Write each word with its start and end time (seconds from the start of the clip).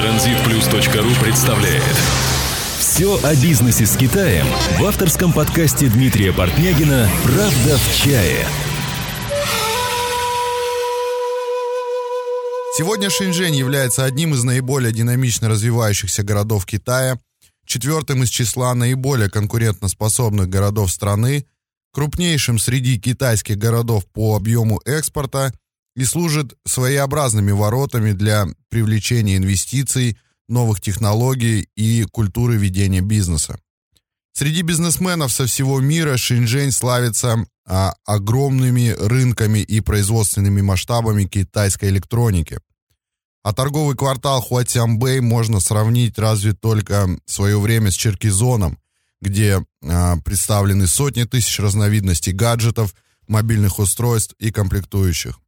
Транзитплюс.ру 0.00 1.22
представляет 1.22 1.82
Все 2.78 3.22
о 3.22 3.34
бизнесе 3.34 3.84
с 3.84 3.98
Китаем 3.98 4.46
в 4.78 4.84
авторском 4.86 5.30
подкасте 5.30 5.88
Дмитрия 5.88 6.32
Портнягина 6.32 7.06
«Правда 7.22 7.76
в 7.76 7.96
чае». 7.98 8.46
Сегодня 12.78 13.10
Шэньчжэнь 13.10 13.54
является 13.54 14.06
одним 14.06 14.32
из 14.32 14.42
наиболее 14.42 14.90
динамично 14.90 15.50
развивающихся 15.50 16.22
городов 16.22 16.64
Китая, 16.64 17.20
четвертым 17.66 18.22
из 18.22 18.30
числа 18.30 18.74
наиболее 18.74 19.28
конкурентоспособных 19.28 20.48
городов 20.48 20.90
страны, 20.90 21.44
крупнейшим 21.92 22.58
среди 22.58 22.98
китайских 22.98 23.58
городов 23.58 24.06
по 24.06 24.34
объему 24.34 24.80
экспорта 24.86 25.52
и 25.96 26.04
служит 26.04 26.54
своеобразными 26.66 27.50
воротами 27.50 28.12
для 28.12 28.46
привлечения 28.68 29.36
инвестиций, 29.36 30.18
новых 30.48 30.80
технологий 30.80 31.68
и 31.76 32.04
культуры 32.10 32.56
ведения 32.56 33.00
бизнеса. 33.00 33.58
Среди 34.32 34.62
бизнесменов 34.62 35.32
со 35.32 35.46
всего 35.46 35.80
мира 35.80 36.16
Шэньчжэнь 36.16 36.72
славится 36.72 37.44
а, 37.66 37.94
огромными 38.04 38.90
рынками 38.98 39.58
и 39.58 39.80
производственными 39.80 40.60
масштабами 40.60 41.24
китайской 41.24 41.90
электроники. 41.90 42.58
А 43.42 43.52
торговый 43.52 43.96
квартал 43.96 44.40
Хуатянбэй 44.40 45.20
можно 45.20 45.60
сравнить 45.60 46.18
разве 46.18 46.52
только 46.52 47.06
в 47.26 47.32
свое 47.32 47.58
время 47.58 47.90
с 47.90 47.94
Черкизоном, 47.94 48.78
где 49.20 49.64
а, 49.82 50.16
представлены 50.18 50.86
сотни 50.86 51.24
тысяч 51.24 51.58
разновидностей 51.58 52.32
гаджетов, 52.32 52.94
мобильных 53.28 53.78
устройств 53.78 54.34
и 54.38 54.50
комплектующих. 54.50 55.38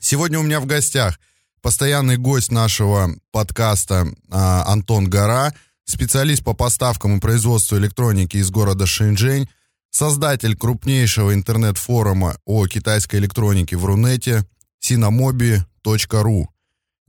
Сегодня 0.00 0.40
у 0.40 0.42
меня 0.42 0.60
в 0.60 0.66
гостях 0.66 1.20
постоянный 1.60 2.16
гость 2.16 2.50
нашего 2.50 3.10
подкаста 3.32 4.06
а, 4.30 4.64
Антон 4.66 5.08
Гора, 5.08 5.52
специалист 5.84 6.42
по 6.42 6.54
поставкам 6.54 7.18
и 7.18 7.20
производству 7.20 7.76
электроники 7.76 8.38
из 8.38 8.50
города 8.50 8.86
Шэньчжэнь, 8.86 9.48
создатель 9.90 10.56
крупнейшего 10.56 11.34
интернет-форума 11.34 12.36
о 12.46 12.66
китайской 12.66 13.16
электронике 13.16 13.76
в 13.76 13.84
Рунете 13.84 14.46
sinamobi.ru. 14.82 16.46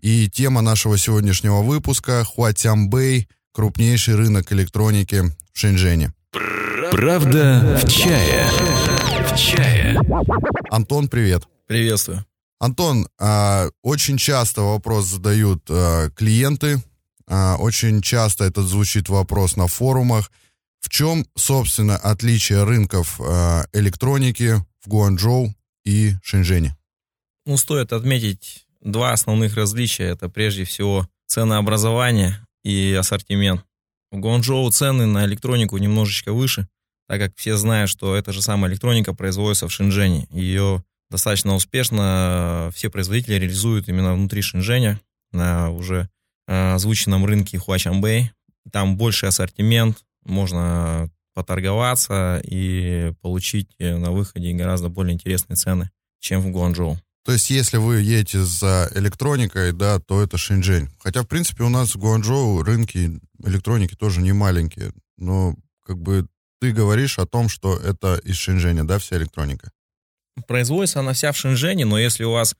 И 0.01 0.29
тема 0.29 0.61
нашего 0.61 0.97
сегодняшнего 0.97 1.61
выпуска– 1.61 2.23
Хуатянбэй, 2.25 3.29
крупнейший 3.53 4.15
рынок 4.15 4.51
электроники 4.51 5.23
в 5.53 5.59
Шэньчжэне. 5.59 6.13
Правда 6.91 7.79
в 7.81 7.89
чае. 7.89 8.49
В 9.31 9.37
чае. 9.37 9.97
Антон, 10.69 11.07
привет. 11.07 11.47
Приветствую. 11.67 12.25
Антон, 12.61 13.07
а, 13.17 13.69
очень 13.81 14.17
часто 14.17 14.61
вопрос 14.61 15.07
задают 15.07 15.63
а, 15.67 16.11
клиенты, 16.11 16.79
а, 17.27 17.55
очень 17.57 18.03
часто 18.03 18.43
этот 18.43 18.67
звучит 18.67 19.09
вопрос 19.09 19.55
на 19.55 19.65
форумах. 19.65 20.31
В 20.79 20.89
чем, 20.89 21.25
собственно, 21.35 21.97
отличие 21.97 22.63
рынков 22.63 23.19
электроники 23.73 24.63
в 24.83 24.87
Гуанчжоу 24.87 25.53
и 25.85 26.13
Шэньчжэне? 26.23 26.75
Ну, 27.47 27.57
стоит 27.57 27.93
отметить 27.93 28.67
два 28.79 29.11
основных 29.11 29.55
различия. 29.55 30.05
Это 30.05 30.29
прежде 30.29 30.63
всего 30.63 31.07
ценообразование 31.25 32.45
и 32.63 32.95
ассортимент. 32.99 33.65
В 34.11 34.19
Гуанчжоу 34.19 34.69
цены 34.69 35.07
на 35.07 35.25
электронику 35.25 35.77
немножечко 35.77 36.31
выше, 36.31 36.67
так 37.07 37.19
как 37.19 37.31
все 37.35 37.57
знают, 37.57 37.89
что 37.89 38.15
эта 38.15 38.31
же 38.31 38.43
самая 38.43 38.71
электроника 38.71 39.15
производится 39.15 39.67
в 39.67 39.71
Шэньчжэне. 39.71 40.27
Ее 40.31 40.83
достаточно 41.11 41.53
успешно 41.53 42.71
все 42.73 42.89
производители 42.89 43.35
реализуют 43.35 43.89
именно 43.89 44.13
внутри 44.13 44.41
Шэньчжэня 44.41 44.99
на 45.31 45.69
уже 45.69 46.09
э, 46.47 46.73
озвученном 46.73 47.25
рынке 47.25 47.59
Хуачанбэй. 47.59 48.31
Там 48.71 48.97
больше 48.97 49.25
ассортимент, 49.25 50.03
можно 50.23 51.09
поторговаться 51.33 52.41
и 52.43 53.13
получить 53.21 53.69
э, 53.77 53.97
на 53.97 54.11
выходе 54.11 54.53
гораздо 54.53 54.89
более 54.89 55.13
интересные 55.13 55.57
цены, 55.57 55.89
чем 56.19 56.41
в 56.41 56.49
Гуанчжоу. 56.51 56.97
То 57.23 57.33
есть, 57.33 57.51
если 57.51 57.77
вы 57.77 58.01
едете 58.01 58.43
за 58.43 58.89
электроникой, 58.95 59.73
да, 59.73 59.99
то 59.99 60.23
это 60.23 60.37
Шэньчжэнь. 60.37 60.89
Хотя, 60.99 61.21
в 61.21 61.27
принципе, 61.27 61.63
у 61.63 61.69
нас 61.69 61.93
в 61.93 61.99
Гуанчжоу 61.99 62.63
рынки 62.63 63.19
электроники 63.43 63.95
тоже 63.95 64.21
не 64.21 64.33
маленькие. 64.33 64.91
Но, 65.17 65.55
как 65.85 65.99
бы, 65.99 66.25
ты 66.59 66.71
говоришь 66.71 67.19
о 67.19 67.27
том, 67.27 67.47
что 67.47 67.77
это 67.77 68.19
из 68.23 68.37
Шэньчжэня, 68.37 68.85
да, 68.85 68.97
вся 68.97 69.17
электроника? 69.17 69.71
Производится 70.47 70.99
она 70.99 71.13
вся 71.13 71.31
в 71.31 71.37
Шэньчжэне, 71.37 71.85
но 71.85 71.99
если 71.99 72.23
у 72.23 72.31
вас 72.31 72.55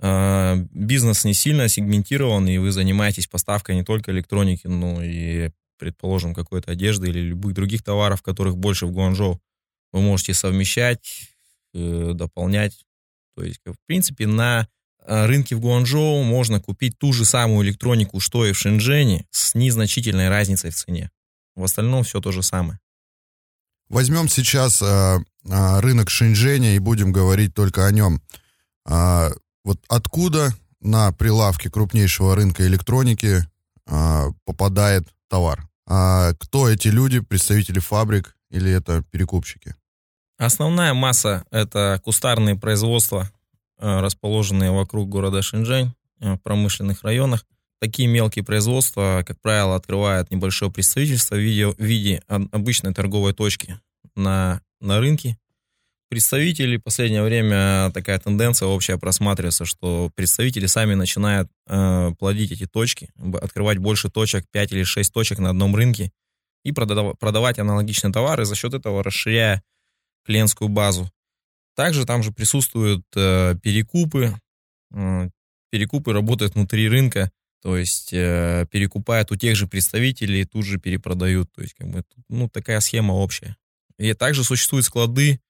э, 0.00 0.56
бизнес 0.72 1.24
не 1.24 1.34
сильно 1.34 1.68
сегментирован, 1.68 2.46
и 2.48 2.58
вы 2.58 2.70
занимаетесь 2.70 3.26
поставкой 3.26 3.76
не 3.76 3.84
только 3.84 4.12
электроники, 4.12 4.66
но 4.66 5.02
и, 5.02 5.50
предположим, 5.78 6.34
какой-то 6.34 6.72
одежды 6.72 7.08
или 7.08 7.20
любых 7.20 7.54
других 7.54 7.82
товаров, 7.82 8.22
которых 8.22 8.56
больше 8.56 8.86
в 8.86 8.92
Гуанчжоу, 8.92 9.40
вы 9.92 10.00
можете 10.00 10.34
совмещать, 10.34 11.30
э, 11.74 12.12
дополнять 12.14 12.84
то 13.38 13.44
есть, 13.44 13.60
в 13.64 13.76
принципе, 13.86 14.26
на 14.26 14.66
э, 15.06 15.26
рынке 15.26 15.54
в 15.54 15.60
Гуанчжоу 15.60 16.24
можно 16.24 16.60
купить 16.60 16.98
ту 16.98 17.12
же 17.12 17.24
самую 17.24 17.64
электронику, 17.64 18.18
что 18.18 18.44
и 18.44 18.50
в 18.50 18.58
Шэньчжэне, 18.58 19.26
с 19.30 19.54
незначительной 19.54 20.28
разницей 20.28 20.70
в 20.70 20.74
цене. 20.74 21.12
В 21.54 21.62
остальном 21.62 22.02
все 22.02 22.20
то 22.20 22.32
же 22.32 22.42
самое. 22.42 22.80
Возьмем 23.88 24.28
сейчас 24.28 24.82
э, 24.82 25.18
рынок 25.48 26.10
Шэньчжэня 26.10 26.76
и 26.76 26.78
будем 26.78 27.12
говорить 27.12 27.54
только 27.54 27.86
о 27.86 27.92
нем. 27.92 28.20
Э, 28.88 29.30
вот 29.64 29.78
откуда 29.88 30.54
на 30.80 31.12
прилавке 31.12 31.70
крупнейшего 31.70 32.34
рынка 32.34 32.66
электроники 32.66 33.44
э, 33.86 34.24
попадает 34.44 35.08
товар? 35.28 35.68
А 35.86 36.32
кто 36.34 36.68
эти 36.68 36.88
люди, 36.88 37.20
представители 37.20 37.78
фабрик 37.78 38.36
или 38.50 38.70
это 38.70 39.02
перекупщики? 39.10 39.74
Основная 40.38 40.94
масса— 40.94 41.44
это 41.50 42.00
кустарные 42.04 42.54
производства, 42.54 43.28
расположенные 43.78 44.70
вокруг 44.70 45.08
города 45.08 45.42
Шэньчжэнь, 45.42 45.92
в 46.20 46.36
промышленных 46.38 47.02
районах. 47.02 47.44
Такие 47.80 48.08
мелкие 48.08 48.44
производства, 48.44 49.22
как 49.26 49.40
правило, 49.40 49.76
открывают 49.76 50.30
небольшое 50.30 50.70
представительство 50.70 51.36
в 51.36 51.38
виде, 51.38 51.66
в 51.68 51.80
виде 51.80 52.22
обычной 52.28 52.92
торговой 52.92 53.32
точки 53.32 53.80
на, 54.18 54.60
на 54.80 55.00
рынке. 55.00 55.38
Представители 56.10 56.78
последнее 56.78 57.22
время 57.22 57.90
такая 57.92 58.18
тенденция 58.18 58.66
общая 58.66 58.96
просматривается, 58.96 59.66
что 59.66 60.10
представители 60.14 60.66
сами 60.66 60.94
начинают 60.94 61.50
э, 61.66 62.12
плодить 62.18 62.50
эти 62.50 62.66
точки, 62.66 63.10
открывать 63.40 63.78
больше 63.78 64.10
точек, 64.10 64.46
5 64.50 64.72
или 64.72 64.84
6 64.84 65.12
точек 65.12 65.38
на 65.38 65.50
одном 65.50 65.76
рынке 65.76 66.10
и 66.64 66.72
продавать, 66.72 67.18
продавать 67.18 67.58
аналогичные 67.58 68.12
товары, 68.12 68.46
за 68.46 68.54
счет 68.54 68.74
этого 68.74 69.04
расширяя 69.04 69.62
клиентскую 70.24 70.68
базу. 70.68 71.10
Также 71.76 72.06
там 72.06 72.22
же 72.22 72.32
присутствуют 72.32 73.04
э, 73.14 73.54
перекупы. 73.62 74.34
Э, 74.92 75.28
перекупы 75.70 76.12
работают 76.12 76.54
внутри 76.54 76.88
рынка, 76.88 77.30
то 77.62 77.76
есть 77.76 78.12
э, 78.12 78.66
перекупают 78.70 79.30
у 79.30 79.36
тех 79.36 79.56
же 79.56 79.66
представителей, 79.66 80.44
тут 80.44 80.64
же 80.64 80.78
перепродают. 80.78 81.52
То 81.52 81.62
есть 81.62 81.74
как 81.74 81.88
бы 81.88 82.02
ну 82.28 82.48
такая 82.48 82.80
схема 82.80 83.12
общая. 83.12 83.56
И 83.98 84.14
также 84.14 84.44
существуют 84.44 84.86
склады. 84.86 85.40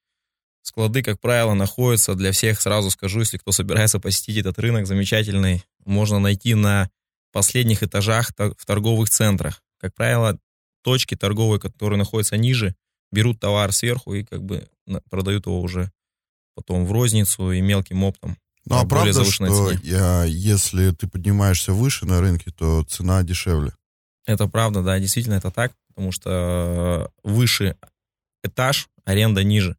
Склады, 0.63 1.03
как 1.03 1.21
правило, 1.21 1.55
находятся 1.55 2.15
для 2.15 2.33
всех, 2.33 2.61
сразу 2.61 2.91
скажу, 2.91 3.21
если 3.21 3.39
кто 3.39 3.53
собирается 3.53 4.01
посетить 4.01 4.39
этот 4.39 4.59
рынок 4.59 4.87
замечательный, 4.87 5.65
можно 5.85 6.19
найти 6.19 6.55
на 6.55 6.91
последних 7.33 7.83
этажах 7.83 8.31
в 8.37 8.67
торговых 8.67 9.09
центрах. 9.09 9.63
Как 9.81 9.95
правило, 9.95 10.39
точки 10.83 11.15
торговые, 11.15 11.61
которые 11.61 11.99
находятся 11.99 12.37
ниже, 12.37 12.75
берут 13.11 13.41
товар 13.41 13.73
сверху 13.73 14.15
и 14.15 14.25
как 14.25 14.43
бы 14.43 14.69
продают 15.11 15.47
его 15.47 15.61
уже 15.61 15.91
потом 16.55 16.85
в 16.85 16.93
розницу 16.93 17.53
и 17.53 17.61
мелким 17.61 18.03
оптом. 18.03 18.37
Ну 18.67 18.77
а 18.77 18.85
правда, 18.85 19.25
что 19.25 19.71
я, 19.83 20.25
если 20.25 20.91
ты 20.91 21.07
поднимаешься 21.07 21.73
выше 21.73 22.05
на 22.05 22.21
рынке, 22.21 22.51
то 22.51 22.83
цена 22.85 23.23
дешевле? 23.23 23.73
Это 24.27 24.47
правда, 24.47 24.83
да, 24.83 24.99
действительно 24.99 25.35
это 25.35 25.51
так, 25.51 25.73
потому 25.89 26.13
что 26.13 27.11
выше 27.23 27.77
этаж, 28.43 28.89
аренда 29.05 29.43
ниже. 29.45 29.77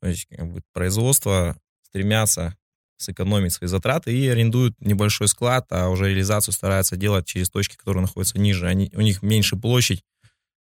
То 0.00 0.08
есть 0.08 0.26
как 0.28 0.52
бы, 0.52 0.62
производство 0.72 1.56
стремятся 1.82 2.56
сэкономить 2.96 3.52
свои 3.52 3.68
затраты 3.68 4.16
и 4.16 4.28
арендуют 4.28 4.78
небольшой 4.80 5.28
склад, 5.28 5.66
а 5.70 5.88
уже 5.88 6.08
реализацию 6.08 6.52
стараются 6.52 6.96
делать 6.96 7.26
через 7.26 7.50
точки, 7.50 7.76
которые 7.76 8.02
находятся 8.02 8.38
ниже. 8.38 8.66
Они, 8.66 8.90
у 8.94 9.00
них 9.00 9.22
меньше 9.22 9.56
площадь, 9.56 10.04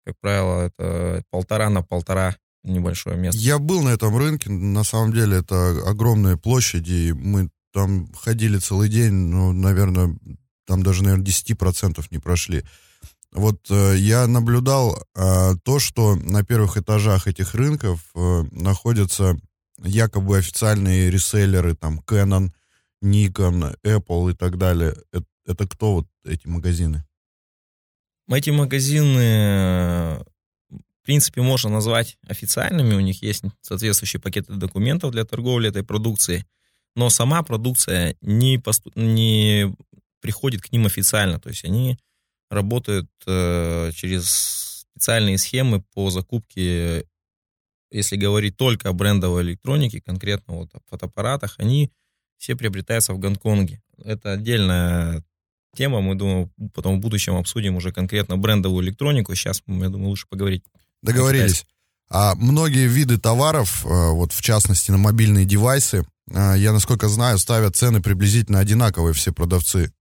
как 0.06 0.20
правило, 0.20 0.68
это 0.68 1.24
полтора 1.30 1.70
на 1.70 1.84
полтора 1.84 2.36
небольшое 2.64 3.18
место. 3.18 3.40
Я 3.40 3.60
был 3.60 3.84
на 3.84 3.90
этом 3.90 4.18
рынке, 4.18 4.50
на 4.50 4.84
самом 4.84 5.14
деле 5.14 5.38
это 5.38 5.82
огромные 5.86 6.38
площади, 6.38 7.12
мы 7.12 7.50
там 7.72 8.12
ходили 8.14 8.58
целый 8.58 8.90
день, 8.90 9.14
ну, 9.14 9.52
наверное, 9.52 10.18
там 10.66 10.84
даже, 10.84 11.04
наверное, 11.04 11.26
10% 11.26 12.06
не 12.12 12.20
прошли. 12.20 12.64
Вот 13.34 13.66
э, 13.72 13.96
я 13.98 14.28
наблюдал 14.28 14.96
э, 15.16 15.56
то, 15.64 15.80
что 15.80 16.16
на 16.16 16.44
первых 16.44 16.78
этажах 16.78 17.28
этих 17.28 17.56
рынков 17.56 18.06
э, 18.14 18.44
находятся 18.52 19.36
якобы 19.80 20.38
официальные 20.38 21.10
реселлеры, 21.10 21.76
там, 21.76 22.00
Canon, 22.06 22.52
Nikon, 23.04 23.76
Apple 23.84 24.32
и 24.32 24.36
так 24.36 24.58
далее. 24.58 24.96
Это, 25.12 25.26
это 25.48 25.68
кто 25.68 25.94
вот 25.94 26.08
эти 26.24 26.48
магазины? 26.48 27.04
Эти 28.30 28.52
магазины, 28.52 30.24
в 30.70 31.04
принципе, 31.04 31.42
можно 31.42 31.70
назвать 31.72 32.18
официальными. 32.28 32.94
У 32.94 33.00
них 33.00 33.24
есть 33.24 33.44
соответствующие 33.62 34.22
пакеты 34.22 34.54
документов 34.54 35.12
для 35.12 35.26
торговли 35.26 35.70
этой 35.70 35.84
продукцией. 35.84 36.46
Но 36.96 37.10
сама 37.10 37.42
продукция 37.42 38.16
не, 38.22 38.60
посту... 38.60 38.92
не 38.96 39.76
приходит 40.22 40.62
к 40.62 40.72
ним 40.72 40.86
официально. 40.86 41.40
То 41.40 41.50
есть 41.50 41.66
они 41.66 41.98
работают 42.54 43.10
э, 43.26 43.92
через 43.94 44.86
специальные 44.94 45.38
схемы 45.38 45.84
по 45.94 46.10
закупке, 46.10 47.06
если 47.92 48.16
говорить 48.16 48.58
только 48.58 48.90
о 48.90 48.94
брендовой 48.94 49.44
электронике, 49.44 50.02
конкретно 50.02 50.56
вот 50.56 50.70
о 50.74 50.80
фотоаппаратах, 50.90 51.56
они 51.58 51.92
все 52.38 52.56
приобретаются 52.56 53.14
в 53.14 53.20
Гонконге. 53.20 53.82
Это 54.04 54.34
отдельная 54.34 55.24
тема, 55.76 56.02
мы, 56.02 56.16
думаю, 56.16 56.52
потом 56.74 56.98
в 56.98 57.00
будущем 57.00 57.36
обсудим 57.36 57.76
уже 57.76 57.92
конкретно 57.92 58.38
брендовую 58.38 58.86
электронику. 58.86 59.36
Сейчас, 59.36 59.62
я 59.68 59.90
думаю, 59.90 60.10
лучше 60.10 60.28
поговорить. 60.30 60.64
Договорились. 61.02 61.66
А 62.10 62.36
многие 62.36 62.88
виды 62.88 63.18
товаров, 63.18 63.86
э, 63.86 63.90
вот 63.90 64.34
в 64.34 64.42
частности 64.42 64.92
на 64.92 64.98
мобильные 64.98 65.46
девайсы, 65.46 66.06
э, 66.30 66.54
я, 66.58 66.72
насколько 66.72 67.10
знаю, 67.10 67.40
ставят 67.40 67.76
цены 67.76 68.02
приблизительно 68.02 68.60
одинаковые 68.60 69.14
все 69.14 69.32
продавцы. 69.34 69.92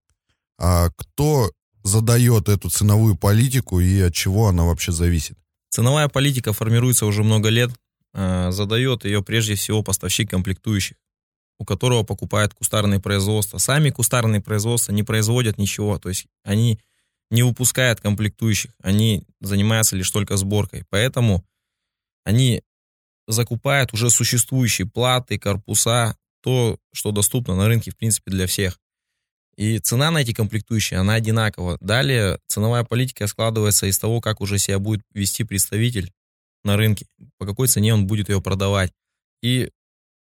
А 0.58 0.90
кто 0.90 1.50
задает 1.82 2.48
эту 2.48 2.70
ценовую 2.70 3.16
политику 3.16 3.80
и 3.80 4.00
от 4.00 4.14
чего 4.14 4.48
она 4.48 4.64
вообще 4.64 4.92
зависит? 4.92 5.36
Ценовая 5.70 6.08
политика 6.08 6.52
формируется 6.52 7.06
уже 7.06 7.22
много 7.22 7.48
лет. 7.48 7.70
Э, 8.14 8.50
задает 8.50 9.04
ее 9.04 9.22
прежде 9.22 9.54
всего 9.54 9.82
поставщик 9.82 10.30
комплектующих, 10.30 10.96
у 11.58 11.64
которого 11.64 12.02
покупают 12.02 12.52
кустарные 12.54 13.00
производства. 13.00 13.58
Сами 13.58 13.90
кустарные 13.90 14.40
производства 14.40 14.92
не 14.92 15.02
производят 15.02 15.58
ничего, 15.58 15.98
то 15.98 16.08
есть 16.10 16.26
они 16.44 16.78
не 17.30 17.42
выпускают 17.42 18.00
комплектующих, 18.00 18.72
они 18.82 19.24
занимаются 19.40 19.96
лишь 19.96 20.10
только 20.10 20.36
сборкой. 20.36 20.84
Поэтому 20.90 21.42
они 22.24 22.62
закупают 23.26 23.94
уже 23.94 24.10
существующие 24.10 24.86
платы, 24.86 25.38
корпуса, 25.38 26.16
то, 26.42 26.78
что 26.92 27.12
доступно 27.12 27.56
на 27.56 27.66
рынке, 27.66 27.90
в 27.90 27.96
принципе, 27.96 28.30
для 28.30 28.46
всех. 28.46 28.78
И 29.56 29.78
цена 29.78 30.10
на 30.10 30.18
эти 30.18 30.32
комплектующие, 30.32 30.98
она 30.98 31.14
одинакова. 31.14 31.76
Далее 31.80 32.38
ценовая 32.46 32.84
политика 32.84 33.26
складывается 33.26 33.86
из 33.86 33.98
того, 33.98 34.20
как 34.20 34.40
уже 34.40 34.58
себя 34.58 34.78
будет 34.78 35.02
вести 35.12 35.44
представитель 35.44 36.10
на 36.64 36.76
рынке, 36.76 37.06
по 37.38 37.46
какой 37.46 37.68
цене 37.68 37.92
он 37.94 38.06
будет 38.06 38.28
ее 38.28 38.40
продавать. 38.40 38.92
И 39.42 39.70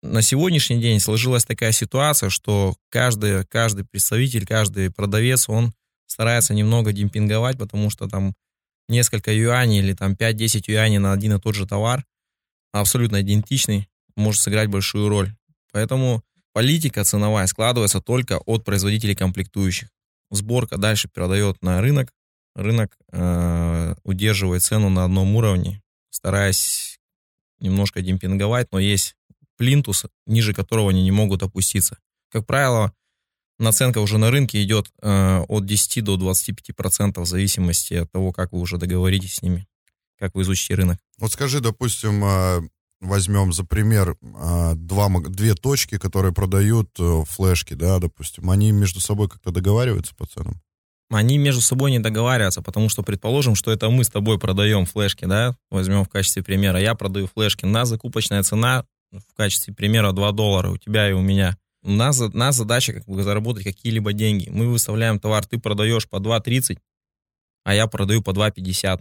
на 0.01 0.21
сегодняшний 0.21 0.79
день 0.79 0.99
сложилась 0.99 1.43
такая 1.43 1.71
ситуация, 1.73 2.29
что 2.29 2.75
каждый, 2.89 3.45
каждый 3.45 3.85
представитель, 3.85 4.45
каждый 4.45 4.91
продавец, 4.91 5.49
он 5.49 5.73
старается 6.05 6.53
немного 6.53 6.93
демпинговать, 6.93 7.57
потому 7.57 7.89
что 7.89 8.07
там 8.07 8.33
несколько 8.87 9.33
юаней 9.33 9.79
или 9.79 9.93
там 9.93 10.13
5-10 10.13 10.63
юаней 10.67 10.97
на 10.97 11.11
один 11.11 11.35
и 11.35 11.39
тот 11.39 11.55
же 11.55 11.67
товар, 11.67 12.05
абсолютно 12.71 13.21
идентичный, 13.21 13.89
может 14.15 14.41
сыграть 14.41 14.69
большую 14.69 15.09
роль. 15.09 15.35
Поэтому 15.71 16.23
Политика 16.53 17.03
ценовая 17.03 17.47
складывается 17.47 18.01
только 18.01 18.39
от 18.39 18.65
производителей 18.65 19.15
комплектующих. 19.15 19.89
Сборка 20.31 20.77
дальше 20.77 21.07
передает 21.07 21.61
на 21.61 21.81
рынок. 21.81 22.11
Рынок 22.55 22.97
э, 23.11 23.95
удерживает 24.03 24.63
цену 24.63 24.89
на 24.89 25.05
одном 25.05 25.35
уровне, 25.35 25.81
стараясь 26.09 26.99
немножко 27.59 28.01
демпинговать, 28.01 28.67
но 28.71 28.79
есть 28.79 29.15
плинтус, 29.57 30.05
ниже 30.25 30.53
которого 30.53 30.89
они 30.89 31.03
не 31.03 31.11
могут 31.11 31.43
опуститься. 31.43 31.97
Как 32.31 32.45
правило, 32.45 32.93
наценка 33.59 33.99
уже 33.99 34.17
на 34.17 34.31
рынке 34.31 34.63
идет 34.63 34.91
э, 35.01 35.39
от 35.47 35.65
10 35.65 36.03
до 36.03 36.17
25% 36.17 37.21
в 37.21 37.25
зависимости 37.25 37.93
от 37.95 38.11
того, 38.11 38.31
как 38.31 38.51
вы 38.51 38.59
уже 38.59 38.77
договоритесь 38.77 39.35
с 39.35 39.41
ними, 39.41 39.67
как 40.17 40.33
вы 40.35 40.41
изучите 40.43 40.75
рынок. 40.75 40.99
Вот 41.17 41.31
скажи, 41.33 41.59
допустим, 41.59 42.23
а, 42.23 42.61
возьмем 43.01 43.53
за 43.53 43.63
пример 43.63 44.15
а, 44.35 44.75
два, 44.75 45.09
две 45.21 45.55
точки, 45.55 45.97
которые 45.97 46.33
продают 46.33 46.89
э, 46.99 47.23
флешки, 47.27 47.73
да, 47.73 47.99
допустим, 47.99 48.49
они 48.49 48.71
между 48.71 48.99
собой 48.99 49.29
как-то 49.29 49.51
договариваются 49.51 50.13
по 50.15 50.25
ценам? 50.25 50.61
Они 51.11 51.37
между 51.37 51.61
собой 51.61 51.91
не 51.91 51.99
договариваются, 51.99 52.61
потому 52.61 52.87
что 52.89 53.01
предположим, 53.01 53.55
что 53.55 53.71
это 53.71 53.89
мы 53.89 54.03
с 54.03 54.09
тобой 54.09 54.37
продаем 54.37 54.85
флешки, 54.85 55.25
да, 55.25 55.55
возьмем 55.71 56.03
в 56.03 56.09
качестве 56.09 56.43
примера. 56.43 56.79
Я 56.79 56.93
продаю 56.93 57.27
флешки, 57.27 57.65
на 57.65 57.85
закупочная 57.85 58.43
цена 58.43 58.85
в 59.11 59.33
качестве 59.35 59.73
примера 59.73 60.11
2 60.11 60.31
доллара 60.33 60.69
у 60.69 60.77
тебя 60.77 61.09
и 61.09 61.13
у 61.13 61.21
меня. 61.21 61.57
У 61.81 61.91
нас, 61.91 62.19
у 62.19 62.29
нас 62.37 62.55
задача 62.55 62.93
как 62.93 63.05
бы 63.05 63.23
заработать 63.23 63.63
какие-либо 63.63 64.13
деньги. 64.13 64.49
Мы 64.49 64.67
выставляем 64.67 65.19
товар, 65.19 65.45
ты 65.45 65.57
продаешь 65.57 66.07
по 66.07 66.17
2.30, 66.17 66.77
а 67.63 67.73
я 67.73 67.87
продаю 67.87 68.21
по 68.21 68.31
2.50 68.31 68.99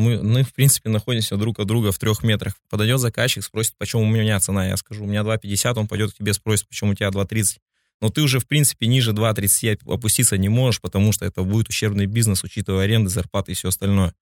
мы, 0.00 0.22
мы, 0.22 0.42
в 0.42 0.52
принципе, 0.52 0.88
находимся 0.88 1.36
друг 1.36 1.60
от 1.60 1.66
друга 1.66 1.92
в 1.92 1.98
трех 1.98 2.22
метрах. 2.22 2.54
Подойдет 2.68 2.98
заказчик, 2.98 3.44
спросит, 3.44 3.74
почему 3.78 4.02
у 4.02 4.06
меня 4.06 4.40
цена. 4.40 4.66
Я 4.66 4.76
скажу, 4.76 5.04
у 5.04 5.06
меня 5.06 5.20
2,50, 5.20 5.78
он 5.78 5.88
пойдет 5.88 6.12
к 6.12 6.16
тебе, 6.16 6.32
спросит, 6.32 6.66
почему 6.68 6.92
у 6.92 6.94
тебя 6.94 7.08
2,30. 7.08 7.58
Но 8.00 8.08
ты 8.08 8.22
уже, 8.22 8.40
в 8.40 8.46
принципе, 8.46 8.86
ниже 8.86 9.12
2,30 9.12 9.92
опуститься 9.92 10.38
не 10.38 10.48
можешь, 10.48 10.80
потому 10.80 11.12
что 11.12 11.26
это 11.26 11.42
будет 11.42 11.68
ущербный 11.68 12.06
бизнес, 12.06 12.42
учитывая 12.42 12.84
аренды, 12.84 13.10
зарплаты 13.10 13.52
и 13.52 13.54
все 13.54 13.68
остальное. 13.68 14.14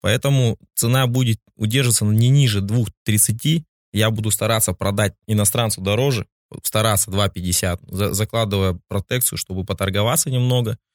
Поэтому 0.00 0.56
цена 0.74 1.06
будет 1.06 1.40
удерживаться 1.56 2.04
не 2.04 2.28
ниже 2.28 2.60
2,30. 2.60 3.64
Я 3.92 4.10
буду 4.10 4.30
стараться 4.30 4.72
продать 4.72 5.14
иностранцу 5.26 5.80
дороже, 5.80 6.26
стараться 6.62 7.10
2,50, 7.10 8.12
закладывая 8.12 8.78
протекцию, 8.88 9.38
чтобы 9.38 9.64
поторговаться 9.64 10.30
немного– 10.30 10.78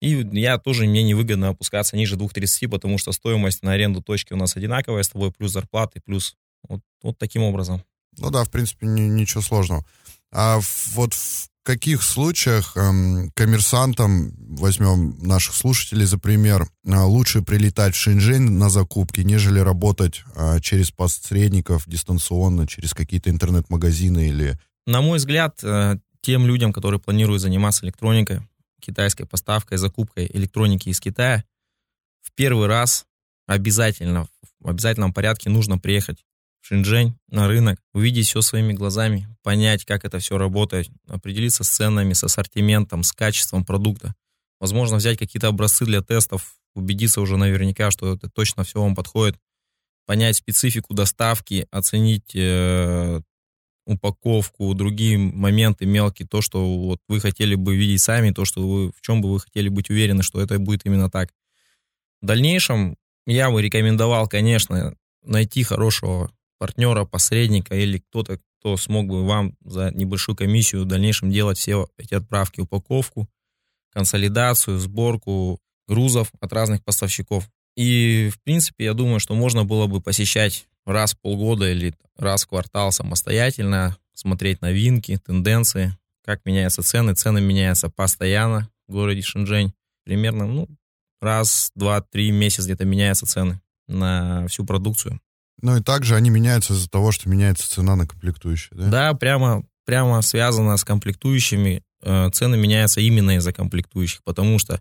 и 0.00 0.26
я 0.32 0.58
тоже, 0.58 0.86
мне 0.86 1.02
невыгодно 1.02 1.50
опускаться 1.50 1.96
ниже 1.96 2.16
2.30, 2.16 2.68
потому 2.68 2.98
что 2.98 3.12
стоимость 3.12 3.62
на 3.62 3.72
аренду 3.72 4.02
точки 4.02 4.32
у 4.32 4.36
нас 4.36 4.56
одинаковая 4.56 5.02
с 5.02 5.10
тобой, 5.10 5.30
плюс 5.30 5.52
зарплаты, 5.52 6.00
плюс 6.04 6.36
вот, 6.68 6.80
вот 7.02 7.18
таким 7.18 7.42
образом. 7.42 7.82
Ну 8.18 8.30
да, 8.30 8.44
в 8.44 8.50
принципе, 8.50 8.86
ни, 8.86 9.02
ничего 9.02 9.42
сложного. 9.42 9.84
А 10.32 10.60
вот 10.94 11.14
в 11.14 11.48
каких 11.62 12.02
случаях 12.02 12.76
эм, 12.76 13.30
коммерсантам, 13.34 14.32
возьмем 14.56 15.18
наших 15.20 15.54
слушателей 15.54 16.06
за 16.06 16.18
пример, 16.18 16.66
э, 16.84 16.96
лучше 17.00 17.42
прилетать 17.42 17.94
в 17.94 17.98
Шэньчжэнь 17.98 18.50
на 18.50 18.70
закупки, 18.70 19.20
нежели 19.20 19.58
работать 19.58 20.22
э, 20.34 20.60
через 20.60 20.90
посредников 20.90 21.84
дистанционно, 21.86 22.66
через 22.66 22.94
какие-то 22.94 23.30
интернет-магазины 23.30 24.28
или... 24.28 24.58
На 24.86 25.02
мой 25.02 25.18
взгляд, 25.18 25.60
э, 25.62 25.98
тем 26.22 26.46
людям, 26.46 26.72
которые 26.72 27.00
планируют 27.00 27.42
заниматься 27.42 27.84
электроникой, 27.84 28.40
китайской 28.90 29.24
поставкой, 29.24 29.78
закупкой 29.78 30.28
электроники 30.32 30.88
из 30.88 31.00
Китая, 31.00 31.44
в 32.22 32.32
первый 32.34 32.66
раз 32.66 33.06
обязательно, 33.46 34.28
в 34.58 34.68
обязательном 34.68 35.12
порядке 35.12 35.50
нужно 35.50 35.78
приехать 35.78 36.24
в 36.60 36.66
Шэньчжэнь 36.66 37.16
на 37.28 37.48
рынок, 37.48 37.80
увидеть 37.94 38.28
все 38.28 38.42
своими 38.42 38.72
глазами, 38.72 39.28
понять, 39.42 39.84
как 39.84 40.04
это 40.04 40.18
все 40.18 40.36
работает, 40.36 40.88
определиться 41.08 41.64
с 41.64 41.68
ценами, 41.68 42.12
с 42.12 42.24
ассортиментом, 42.24 43.02
с 43.02 43.12
качеством 43.12 43.64
продукта. 43.64 44.14
Возможно, 44.60 44.96
взять 44.96 45.18
какие-то 45.18 45.48
образцы 45.48 45.86
для 45.86 46.02
тестов, 46.02 46.54
убедиться 46.74 47.20
уже 47.20 47.36
наверняка, 47.36 47.90
что 47.90 48.14
это 48.14 48.28
точно 48.28 48.64
все 48.64 48.80
вам 48.80 48.94
подходит, 48.94 49.38
понять 50.06 50.36
специфику 50.36 50.92
доставки, 50.92 51.66
оценить 51.70 52.34
э, 52.34 53.22
упаковку, 53.86 54.74
другие 54.74 55.18
моменты 55.18 55.86
мелкие, 55.86 56.28
то, 56.28 56.42
что 56.42 56.76
вот 56.76 57.00
вы 57.08 57.20
хотели 57.20 57.54
бы 57.54 57.76
видеть 57.76 58.02
сами, 58.02 58.30
то, 58.30 58.44
что 58.44 58.66
вы, 58.66 58.92
в 58.92 59.00
чем 59.00 59.20
бы 59.20 59.32
вы 59.32 59.40
хотели 59.40 59.68
быть 59.68 59.90
уверены, 59.90 60.22
что 60.22 60.40
это 60.40 60.58
будет 60.58 60.84
именно 60.84 61.10
так. 61.10 61.30
В 62.20 62.26
дальнейшем 62.26 62.96
я 63.26 63.50
бы 63.50 63.62
рекомендовал, 63.62 64.28
конечно, 64.28 64.94
найти 65.22 65.62
хорошего 65.62 66.30
партнера, 66.58 67.04
посредника 67.04 67.74
или 67.74 67.98
кто-то, 67.98 68.38
кто 68.58 68.76
смог 68.76 69.06
бы 69.06 69.24
вам 69.24 69.54
за 69.64 69.90
небольшую 69.92 70.36
комиссию 70.36 70.82
в 70.82 70.86
дальнейшем 70.86 71.30
делать 71.30 71.58
все 71.58 71.88
эти 71.96 72.14
отправки, 72.14 72.60
упаковку, 72.60 73.28
консолидацию, 73.92 74.78
сборку 74.78 75.58
грузов 75.88 76.30
от 76.40 76.52
разных 76.52 76.84
поставщиков. 76.84 77.48
И, 77.76 78.30
в 78.32 78.40
принципе, 78.42 78.84
я 78.84 78.94
думаю, 78.94 79.20
что 79.20 79.34
можно 79.34 79.64
было 79.64 79.86
бы 79.86 80.00
посещать 80.00 80.66
раз 80.90 81.14
в 81.14 81.20
полгода 81.20 81.70
или 81.70 81.94
раз 82.16 82.44
в 82.44 82.48
квартал 82.48 82.92
самостоятельно, 82.92 83.96
смотреть 84.14 84.60
новинки, 84.60 85.18
тенденции, 85.18 85.96
как 86.24 86.44
меняются 86.44 86.82
цены. 86.82 87.14
Цены 87.14 87.40
меняются 87.40 87.88
постоянно 87.88 88.68
в 88.88 88.92
городе 88.92 89.22
Шэньчжэнь. 89.22 89.72
Примерно 90.04 90.46
ну, 90.46 90.68
раз, 91.20 91.70
два, 91.74 92.00
три 92.00 92.30
месяца 92.30 92.68
где-то 92.68 92.84
меняются 92.84 93.26
цены 93.26 93.60
на 93.88 94.46
всю 94.48 94.64
продукцию. 94.64 95.20
Ну 95.62 95.76
и 95.76 95.82
также 95.82 96.16
они 96.16 96.30
меняются 96.30 96.72
из-за 96.72 96.88
того, 96.88 97.12
что 97.12 97.28
меняется 97.28 97.70
цена 97.70 97.96
на 97.96 98.06
комплектующие, 98.06 98.70
да? 98.72 98.88
Да, 98.88 99.14
прямо, 99.14 99.64
прямо 99.84 100.22
связано 100.22 100.76
с 100.76 100.84
комплектующими. 100.84 101.82
Э, 102.02 102.30
цены 102.32 102.56
меняются 102.56 103.00
именно 103.00 103.36
из-за 103.36 103.52
комплектующих, 103.52 104.22
потому 104.24 104.58
что 104.58 104.80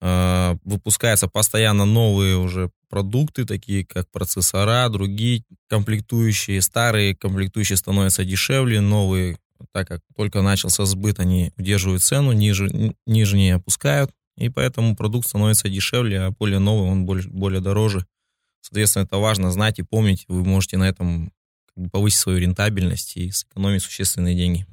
выпускаются 0.00 1.26
постоянно 1.26 1.84
новые 1.84 2.36
уже 2.36 2.70
продукты, 2.88 3.44
такие 3.44 3.84
как 3.84 4.10
процессора, 4.10 4.88
другие 4.88 5.42
комплектующие. 5.68 6.60
Старые 6.60 7.16
комплектующие 7.16 7.76
становятся 7.76 8.24
дешевле, 8.24 8.80
новые 8.80 9.38
так 9.72 9.88
как 9.88 10.00
только 10.14 10.42
начался 10.42 10.84
сбыт, 10.84 11.18
они 11.18 11.52
удерживают 11.56 12.02
цену, 12.02 12.32
ниже, 12.32 12.68
не 13.06 13.50
опускают, 13.50 14.10
и 14.36 14.48
поэтому 14.48 14.94
продукт 14.94 15.28
становится 15.28 15.68
дешевле, 15.68 16.20
а 16.20 16.30
более 16.30 16.58
новый 16.58 16.90
он 16.90 17.06
более, 17.06 17.28
более 17.28 17.60
дороже. 17.60 18.06
Соответственно, 18.60 19.04
это 19.04 19.16
важно 19.16 19.50
знать 19.50 19.78
и 19.78 19.82
помнить. 19.82 20.24
Вы 20.28 20.44
можете 20.44 20.76
на 20.76 20.88
этом 20.88 21.32
повысить 21.90 22.18
свою 22.18 22.38
рентабельность 22.38 23.16
и 23.16 23.30
сэкономить 23.30 23.82
существенные 23.82 24.34
деньги. 24.34 24.66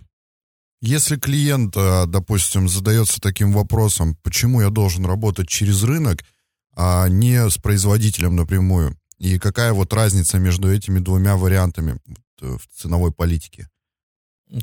Если 0.86 1.16
клиент, 1.16 1.78
э, 1.78 2.04
допустим, 2.08 2.68
задается 2.68 3.22
таким 3.22 3.54
вопросом, 3.54 4.18
почему 4.22 4.60
я 4.60 4.70
должен 4.70 5.06
работать 5.06 5.48
через 5.48 5.82
рынок, 5.84 6.26
а 6.76 7.08
не 7.08 7.50
с 7.50 7.58
производителем 7.58 8.36
напрямую, 8.36 8.98
и 9.18 9.40
какая 9.40 9.72
вот 9.72 9.94
разница 9.94 10.40
между 10.40 10.70
этими 10.70 11.00
двумя 11.00 11.38
вариантами 11.38 12.00
э, 12.42 12.58
в 12.58 12.68
ценовой 12.78 13.14
политике? 13.14 13.70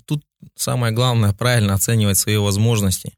Тут 0.04 0.22
самое 0.54 0.92
главное 0.92 1.32
правильно 1.32 1.72
оценивать 1.72 2.18
свои 2.18 2.36
возможности 2.36 3.14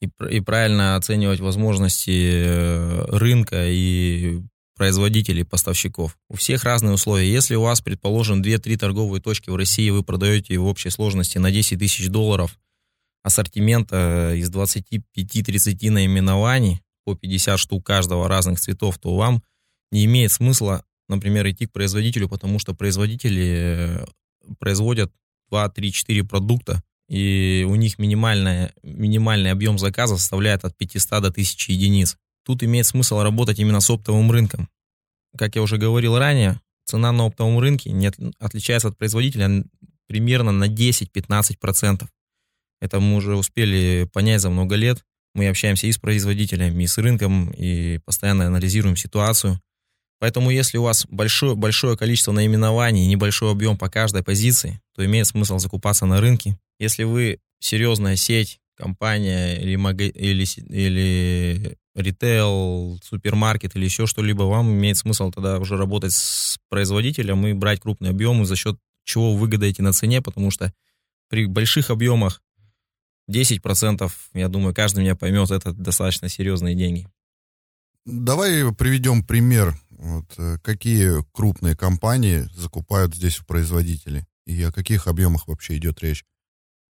и, 0.00 0.08
и 0.30 0.40
правильно 0.40 0.96
оценивать 0.96 1.40
возможности 1.40 2.30
э, 2.32 3.04
рынка 3.18 3.68
и 3.68 4.40
производителей, 4.80 5.44
поставщиков. 5.44 6.16
У 6.30 6.36
всех 6.36 6.64
разные 6.64 6.94
условия. 6.94 7.30
Если 7.30 7.54
у 7.54 7.60
вас, 7.60 7.82
предположим, 7.82 8.40
2-3 8.40 8.78
торговые 8.78 9.20
точки 9.20 9.50
в 9.50 9.56
России, 9.56 9.90
вы 9.90 10.02
продаете 10.02 10.56
в 10.56 10.64
общей 10.64 10.88
сложности 10.88 11.36
на 11.36 11.50
10 11.50 11.78
тысяч 11.78 12.08
долларов 12.08 12.58
ассортимента 13.22 14.32
из 14.34 14.50
25-30 14.50 15.90
наименований, 15.90 16.80
по 17.04 17.14
50 17.14 17.58
штук 17.58 17.84
каждого 17.84 18.26
разных 18.26 18.58
цветов, 18.58 18.96
то 18.96 19.14
вам 19.14 19.42
не 19.92 20.06
имеет 20.06 20.32
смысла, 20.32 20.82
например, 21.10 21.46
идти 21.50 21.66
к 21.66 21.72
производителю, 21.72 22.30
потому 22.30 22.58
что 22.58 22.72
производители 22.72 24.00
э, 24.00 24.06
производят 24.58 25.12
2, 25.50 25.68
3, 25.68 25.92
4 25.92 26.24
продукта, 26.24 26.82
и 27.06 27.66
у 27.68 27.74
них 27.74 27.98
минимальный, 27.98 28.70
минимальный 28.82 29.50
объем 29.50 29.78
заказа 29.78 30.16
составляет 30.16 30.64
от 30.64 30.74
500 30.74 31.10
до 31.20 31.28
1000 31.28 31.70
единиц. 31.70 32.16
Тут 32.44 32.62
имеет 32.62 32.86
смысл 32.86 33.20
работать 33.20 33.58
именно 33.58 33.80
с 33.80 33.90
оптовым 33.90 34.30
рынком. 34.30 34.68
Как 35.36 35.56
я 35.56 35.62
уже 35.62 35.76
говорил 35.76 36.18
ранее, 36.18 36.60
цена 36.84 37.12
на 37.12 37.26
оптовом 37.26 37.58
рынке 37.58 37.92
не 37.92 38.10
отличается 38.38 38.88
от 38.88 38.98
производителя 38.98 39.64
примерно 40.06 40.50
на 40.50 40.64
10-15%. 40.68 42.06
Это 42.80 43.00
мы 43.00 43.16
уже 43.16 43.36
успели 43.36 44.08
понять 44.12 44.40
за 44.40 44.50
много 44.50 44.74
лет. 44.74 45.04
Мы 45.34 45.48
общаемся 45.48 45.86
и 45.86 45.92
с 45.92 45.98
производителями, 45.98 46.82
и 46.82 46.86
с 46.86 46.98
рынком, 46.98 47.50
и 47.50 47.98
постоянно 48.04 48.46
анализируем 48.46 48.96
ситуацию. 48.96 49.60
Поэтому 50.18 50.50
если 50.50 50.78
у 50.78 50.82
вас 50.82 51.06
большое, 51.08 51.54
большое 51.54 51.96
количество 51.96 52.32
наименований 52.32 53.04
и 53.04 53.08
небольшой 53.08 53.52
объем 53.52 53.78
по 53.78 53.88
каждой 53.88 54.22
позиции, 54.22 54.80
то 54.94 55.04
имеет 55.04 55.26
смысл 55.26 55.58
закупаться 55.58 56.06
на 56.06 56.20
рынке. 56.20 56.58
Если 56.78 57.04
вы 57.04 57.38
серьезная 57.60 58.16
сеть, 58.16 58.58
компания 58.76 59.56
или, 59.56 59.76
или, 60.12 60.44
или 60.74 61.76
ритейл, 61.94 62.98
супермаркет 63.02 63.76
или 63.76 63.84
еще 63.84 64.06
что-либо, 64.06 64.44
вам 64.44 64.70
имеет 64.72 64.96
смысл 64.96 65.30
тогда 65.30 65.58
уже 65.58 65.76
работать 65.76 66.12
с 66.12 66.58
производителем 66.68 67.46
и 67.46 67.52
брать 67.52 67.80
крупные 67.80 68.10
объемы, 68.10 68.44
за 68.44 68.56
счет 68.56 68.78
чего 69.04 69.32
вы 69.32 69.40
выгодаете 69.40 69.82
на 69.82 69.92
цене, 69.92 70.22
потому 70.22 70.50
что 70.50 70.72
при 71.28 71.46
больших 71.46 71.90
объемах 71.90 72.42
10%, 73.30 74.10
я 74.34 74.48
думаю, 74.48 74.74
каждый 74.74 75.00
меня 75.00 75.16
поймет, 75.16 75.50
это 75.50 75.72
достаточно 75.72 76.28
серьезные 76.28 76.74
деньги. 76.74 77.08
Давай 78.04 78.72
приведем 78.74 79.24
пример. 79.24 79.78
Вот, 79.90 80.24
э, 80.38 80.58
какие 80.62 81.22
крупные 81.32 81.76
компании 81.76 82.48
закупают 82.56 83.14
здесь 83.14 83.40
у 83.40 83.44
производителей? 83.44 84.24
И 84.46 84.62
о 84.62 84.72
каких 84.72 85.06
объемах 85.06 85.46
вообще 85.46 85.76
идет 85.76 86.00
речь? 86.02 86.24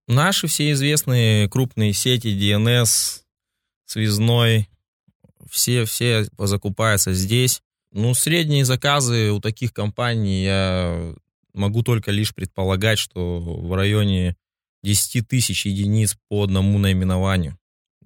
Наши 0.08 0.48
все 0.48 0.72
известные 0.72 1.50
крупные 1.50 1.94
сети 1.94 2.28
DNS, 2.28 3.22
Связной, 3.86 4.70
все, 5.50 5.86
все 5.86 6.26
закупаются 6.38 7.14
здесь. 7.14 7.62
Ну, 7.92 8.14
средние 8.14 8.66
заказы 8.66 9.32
у 9.32 9.40
таких 9.40 9.74
компаний 9.74 10.44
я 10.44 11.16
могу 11.54 11.84
только 11.84 12.12
лишь 12.12 12.34
предполагать, 12.34 13.00
что 13.00 13.40
в 13.40 13.74
районе 13.74 14.36
10 14.84 15.28
тысяч 15.28 15.66
единиц 15.66 16.18
по 16.30 16.44
одному 16.44 16.78
наименованию. 16.78 17.58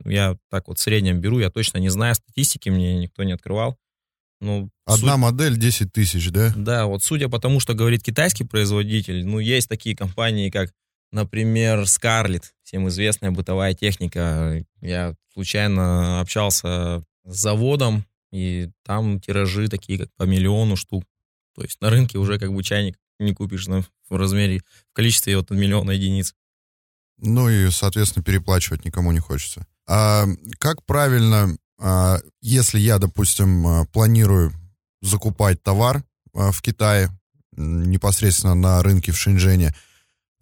Я 0.06 0.38
так 0.50 0.68
вот 0.68 0.80
в 0.80 0.82
среднем 0.82 1.20
беру, 1.20 1.40
я 1.40 1.50
точно 1.50 1.78
не 1.78 1.90
знаю, 1.90 2.16
статистики 2.16 2.70
мне 2.70 2.98
никто 2.98 3.24
не 3.24 3.34
открывал. 3.34 3.78
Ну, 4.40 4.72
Одна 4.86 5.14
суть... 5.14 5.22
модель 5.22 5.58
10 5.58 5.94
тысяч, 5.94 6.32
да? 6.32 6.52
Да, 6.56 6.88
вот 6.88 7.04
судя 7.04 7.30
по 7.30 7.40
тому, 7.40 7.60
что 7.60 7.76
говорит 7.76 8.02
китайский 8.02 8.44
производитель, 8.44 9.24
ну, 9.26 9.38
есть 9.38 9.70
такие 9.70 9.96
компании, 9.96 10.50
как, 10.50 10.74
например, 11.12 11.82
Scarlett, 11.82 12.46
всем 12.64 12.88
известная 12.90 13.30
бытовая 13.30 13.76
техника. 13.76 14.66
Я 14.82 15.14
случайно 15.34 16.20
общался 16.22 17.04
заводом, 17.24 18.06
и 18.32 18.70
там 18.84 19.20
тиражи 19.20 19.68
такие, 19.68 20.00
как 20.00 20.12
по 20.16 20.24
миллиону 20.24 20.76
штук. 20.76 21.04
То 21.56 21.64
есть 21.64 21.82
на 21.82 21.90
рынке 21.90 22.18
уже 22.18 22.40
как 22.40 22.54
бы 22.54 22.64
чайник 22.64 22.98
не 23.20 23.34
купишь 23.34 23.68
на, 23.68 23.84
в 24.10 24.16
размере, 24.16 24.62
в 24.90 24.94
количестве 24.94 25.38
вот 25.38 25.50
миллиона 25.52 25.92
единиц. 25.92 26.34
Ну 27.18 27.50
и, 27.50 27.70
соответственно, 27.70 28.24
переплачивать 28.24 28.86
никому 28.86 29.12
не 29.12 29.20
хочется. 29.20 29.66
А 29.88 30.26
как 30.58 30.84
правильно, 30.86 31.56
а, 31.80 32.20
если 32.42 32.80
я, 32.80 32.98
допустим, 32.98 33.68
а, 33.68 33.86
планирую 33.86 34.54
закупать 35.02 35.62
товар 35.62 36.04
а, 36.34 36.52
в 36.52 36.62
Китае, 36.62 37.10
непосредственно 37.56 38.56
на 38.56 38.82
рынке 38.82 39.12
в 39.12 39.18
Шэньчжэне, 39.18 39.76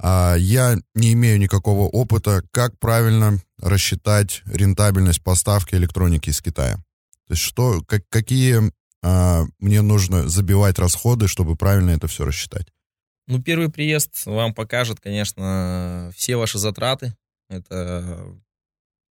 я 0.01 0.77
не 0.93 1.13
имею 1.13 1.39
никакого 1.39 1.81
опыта, 1.89 2.43
как 2.51 2.77
правильно 2.79 3.39
рассчитать 3.61 4.41
рентабельность 4.45 5.21
поставки 5.21 5.75
электроники 5.75 6.29
из 6.29 6.41
Китая? 6.41 6.75
То 7.27 7.33
есть 7.33 7.41
что, 7.41 7.81
как, 7.87 8.01
какие 8.09 8.71
мне 9.59 9.81
нужно 9.81 10.27
забивать 10.27 10.77
расходы, 10.77 11.27
чтобы 11.27 11.55
правильно 11.55 11.91
это 11.91 12.07
все 12.07 12.25
рассчитать? 12.25 12.67
Ну, 13.27 13.41
первый 13.41 13.69
приезд 13.69 14.25
вам 14.25 14.53
покажет, 14.53 14.99
конечно, 14.99 16.11
все 16.15 16.35
ваши 16.35 16.57
затраты. 16.57 17.15
Это 17.47 18.35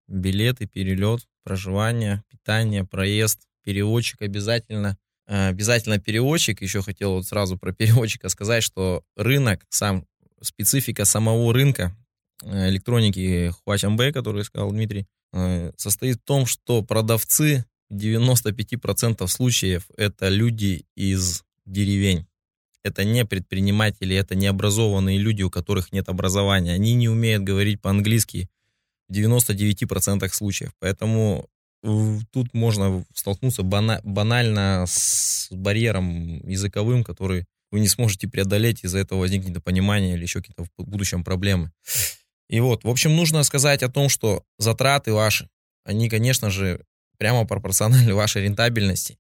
билеты, 0.08 0.66
перелет, 0.66 1.26
проживание, 1.44 2.24
питание, 2.28 2.84
проезд, 2.84 3.40
переводчик 3.64 4.22
обязательно. 4.22 4.98
Э, 5.26 5.48
обязательно 5.48 5.98
переводчик. 5.98 6.60
Еще 6.62 6.82
хотел 6.82 7.12
вот 7.14 7.26
сразу 7.26 7.56
про 7.56 7.72
переводчика 7.72 8.28
сказать, 8.28 8.64
что 8.64 9.04
рынок, 9.16 9.64
сам 9.68 10.04
специфика 10.40 11.04
самого 11.04 11.52
рынка 11.52 11.96
электроники 12.42 13.52
Huawei, 13.66 14.12
который 14.12 14.44
сказал 14.44 14.70
Дмитрий, 14.70 15.06
э, 15.32 15.72
состоит 15.76 16.16
в 16.16 16.24
том, 16.24 16.46
что 16.46 16.82
продавцы 16.82 17.64
95% 17.90 19.26
случаев 19.28 19.86
это 19.96 20.28
люди 20.28 20.84
из 20.94 21.44
деревень 21.64 22.26
это 22.88 23.04
не 23.04 23.24
предприниматели, 23.24 24.16
это 24.16 24.34
не 24.34 24.46
образованные 24.46 25.18
люди, 25.18 25.42
у 25.42 25.50
которых 25.50 25.92
нет 25.92 26.08
образования. 26.08 26.72
Они 26.72 26.94
не 26.94 27.08
умеют 27.08 27.42
говорить 27.42 27.80
по-английски 27.80 28.48
в 29.08 29.12
99% 29.12 30.28
случаев. 30.32 30.72
Поэтому 30.80 31.46
тут 32.32 32.52
можно 32.54 33.04
столкнуться 33.14 33.62
банально 33.62 34.84
с 34.88 35.48
барьером 35.50 36.46
языковым, 36.48 37.04
который 37.04 37.44
вы 37.70 37.80
не 37.80 37.88
сможете 37.88 38.26
преодолеть, 38.28 38.82
из-за 38.82 38.98
этого 38.98 39.20
возникнет 39.20 39.50
недопонимание 39.50 40.14
или 40.14 40.22
еще 40.22 40.40
какие-то 40.40 40.64
в 40.64 40.84
будущем 40.84 41.22
проблемы. 41.22 41.70
И 42.48 42.60
вот, 42.60 42.84
в 42.84 42.88
общем, 42.88 43.14
нужно 43.14 43.42
сказать 43.42 43.82
о 43.82 43.88
том, 43.88 44.08
что 44.08 44.42
затраты 44.58 45.12
ваши, 45.12 45.48
они, 45.84 46.08
конечно 46.08 46.50
же, 46.50 46.84
прямо 47.18 47.46
пропорциональны 47.46 48.14
вашей 48.16 48.44
рентабельности. 48.44 49.18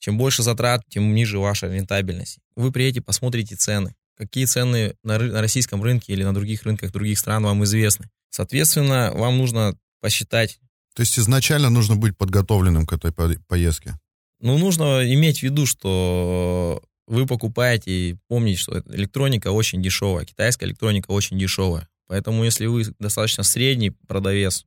Чем 0.00 0.16
больше 0.16 0.42
затрат, 0.42 0.82
тем 0.88 1.14
ниже 1.14 1.38
ваша 1.38 1.68
рентабельность. 1.68 2.38
Вы 2.56 2.72
приедете, 2.72 3.00
посмотрите 3.00 3.56
цены. 3.56 3.94
Какие 4.16 4.46
цены 4.46 4.94
на, 5.02 5.18
на 5.18 5.40
российском 5.40 5.82
рынке 5.82 6.12
или 6.12 6.24
на 6.24 6.34
других 6.34 6.64
рынках 6.64 6.92
других 6.92 7.18
стран 7.18 7.44
вам 7.44 7.64
известны. 7.64 8.10
Соответственно, 8.30 9.12
вам 9.14 9.38
нужно 9.38 9.76
посчитать. 10.00 10.58
То 10.94 11.02
есть 11.02 11.18
изначально 11.18 11.70
нужно 11.70 11.96
быть 11.96 12.16
подготовленным 12.16 12.86
к 12.86 12.92
этой 12.92 13.12
поездке? 13.46 13.98
Ну, 14.40 14.58
нужно 14.58 15.02
иметь 15.12 15.40
в 15.40 15.42
виду, 15.42 15.66
что 15.66 16.82
вы 17.06 17.26
покупаете 17.26 17.90
и 17.90 18.16
помните, 18.28 18.60
что 18.60 18.82
электроника 18.86 19.50
очень 19.50 19.82
дешевая, 19.82 20.24
китайская 20.24 20.66
электроника 20.66 21.10
очень 21.10 21.38
дешевая. 21.38 21.88
Поэтому 22.08 22.44
если 22.44 22.66
вы 22.66 22.84
достаточно 22.98 23.44
средний 23.44 23.90
продавец, 23.90 24.66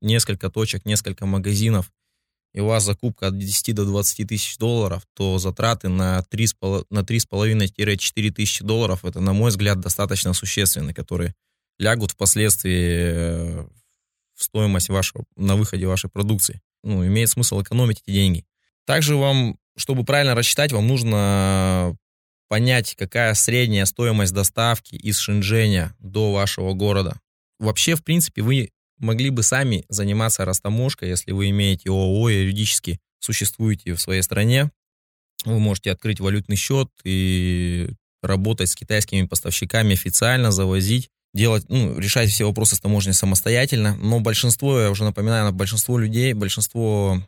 несколько 0.00 0.50
точек, 0.50 0.84
несколько 0.84 1.26
магазинов, 1.26 1.92
и 2.52 2.60
у 2.60 2.66
вас 2.66 2.84
закупка 2.84 3.28
от 3.28 3.38
10 3.38 3.74
до 3.74 3.86
20 3.86 4.28
тысяч 4.28 4.58
долларов, 4.58 5.04
то 5.14 5.38
затраты 5.38 5.88
на 5.88 6.22
3,5-4 6.30 8.30
тысячи 8.30 8.62
долларов, 8.62 9.04
это, 9.04 9.20
на 9.20 9.32
мой 9.32 9.50
взгляд, 9.50 9.80
достаточно 9.80 10.34
существенные, 10.34 10.92
которые 10.92 11.34
лягут 11.78 12.10
впоследствии 12.10 12.74
э, 12.74 13.64
в 14.34 14.42
стоимость 14.42 14.90
вашего, 14.90 15.24
на 15.36 15.56
выходе 15.56 15.86
вашей 15.86 16.10
продукции. 16.10 16.60
Ну, 16.82 17.06
имеет 17.06 17.30
смысл 17.30 17.62
экономить 17.62 18.02
эти 18.04 18.12
деньги. 18.12 18.44
Также 18.84 19.16
вам, 19.16 19.56
чтобы 19.76 20.04
правильно 20.04 20.34
рассчитать, 20.34 20.72
вам 20.72 20.88
нужно 20.88 21.96
понять, 22.52 22.96
какая 22.98 23.32
средняя 23.32 23.86
стоимость 23.86 24.34
доставки 24.34 24.94
из 24.94 25.16
Шэньчжэня 25.16 25.96
до 26.00 26.32
вашего 26.32 26.74
города. 26.74 27.18
Вообще, 27.58 27.94
в 27.94 28.04
принципе, 28.04 28.42
вы 28.42 28.68
могли 28.98 29.30
бы 29.30 29.42
сами 29.42 29.86
заниматься 29.88 30.44
растаможкой, 30.44 31.08
если 31.08 31.32
вы 31.32 31.48
имеете 31.48 31.88
ООО 31.88 32.28
и 32.28 32.42
юридически 32.42 33.00
существуете 33.20 33.94
в 33.94 34.00
своей 34.02 34.20
стране. 34.20 34.70
Вы 35.46 35.60
можете 35.60 35.92
открыть 35.92 36.20
валютный 36.20 36.56
счет 36.56 36.90
и 37.04 37.88
работать 38.22 38.68
с 38.68 38.74
китайскими 38.74 39.26
поставщиками 39.26 39.94
официально, 39.94 40.52
завозить, 40.52 41.08
делать, 41.32 41.64
ну, 41.70 41.98
решать 41.98 42.28
все 42.28 42.44
вопросы 42.44 42.76
с 42.76 42.80
таможней 42.80 43.14
самостоятельно. 43.14 43.96
Но 43.96 44.20
большинство, 44.20 44.78
я 44.78 44.90
уже 44.90 45.04
напоминаю, 45.04 45.50
большинство 45.52 45.96
людей, 45.96 46.34
большинство 46.34 47.26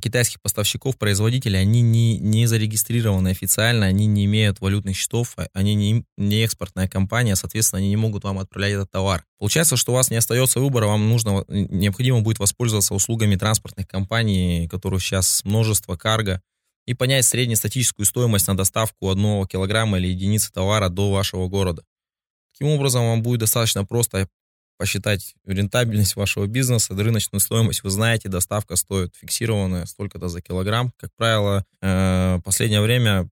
китайских 0.00 0.40
поставщиков, 0.40 0.96
производителей, 0.96 1.60
они 1.60 1.82
не, 1.82 2.18
не 2.18 2.46
зарегистрированы 2.46 3.28
официально, 3.28 3.86
они 3.86 4.06
не 4.06 4.24
имеют 4.24 4.60
валютных 4.60 4.96
счетов, 4.96 5.36
они 5.52 5.74
не, 5.74 6.04
не 6.16 6.44
экспортная 6.44 6.88
компания, 6.88 7.36
соответственно, 7.36 7.80
они 7.80 7.90
не 7.90 7.96
могут 7.96 8.24
вам 8.24 8.38
отправлять 8.38 8.72
этот 8.72 8.90
товар. 8.90 9.24
Получается, 9.38 9.76
что 9.76 9.92
у 9.92 9.94
вас 9.94 10.10
не 10.10 10.16
остается 10.16 10.60
выбора, 10.60 10.86
вам 10.86 11.08
нужно, 11.08 11.44
необходимо 11.48 12.22
будет 12.22 12.38
воспользоваться 12.38 12.94
услугами 12.94 13.36
транспортных 13.36 13.86
компаний, 13.86 14.68
которых 14.68 15.02
сейчас 15.02 15.44
множество, 15.44 15.96
карго, 15.96 16.40
и 16.86 16.94
понять 16.94 17.24
среднестатическую 17.24 18.04
стоимость 18.06 18.46
на 18.46 18.56
доставку 18.56 19.10
одного 19.10 19.46
килограмма 19.46 19.98
или 19.98 20.08
единицы 20.08 20.52
товара 20.52 20.88
до 20.88 21.10
вашего 21.10 21.48
города. 21.48 21.82
Таким 22.52 22.68
образом, 22.68 23.06
вам 23.06 23.22
будет 23.22 23.40
достаточно 23.40 23.84
просто 23.84 24.28
посчитать 24.76 25.34
рентабельность 25.44 26.16
вашего 26.16 26.46
бизнеса, 26.46 26.94
рыночную 26.94 27.40
стоимость, 27.40 27.82
вы 27.82 27.90
знаете, 27.90 28.28
доставка 28.28 28.76
стоит 28.76 29.14
фиксированная 29.16 29.86
столько-то 29.86 30.28
за 30.28 30.40
килограмм. 30.40 30.92
Как 30.96 31.10
правило, 31.16 31.64
э, 31.80 32.40
последнее 32.44 32.80
время 32.80 33.28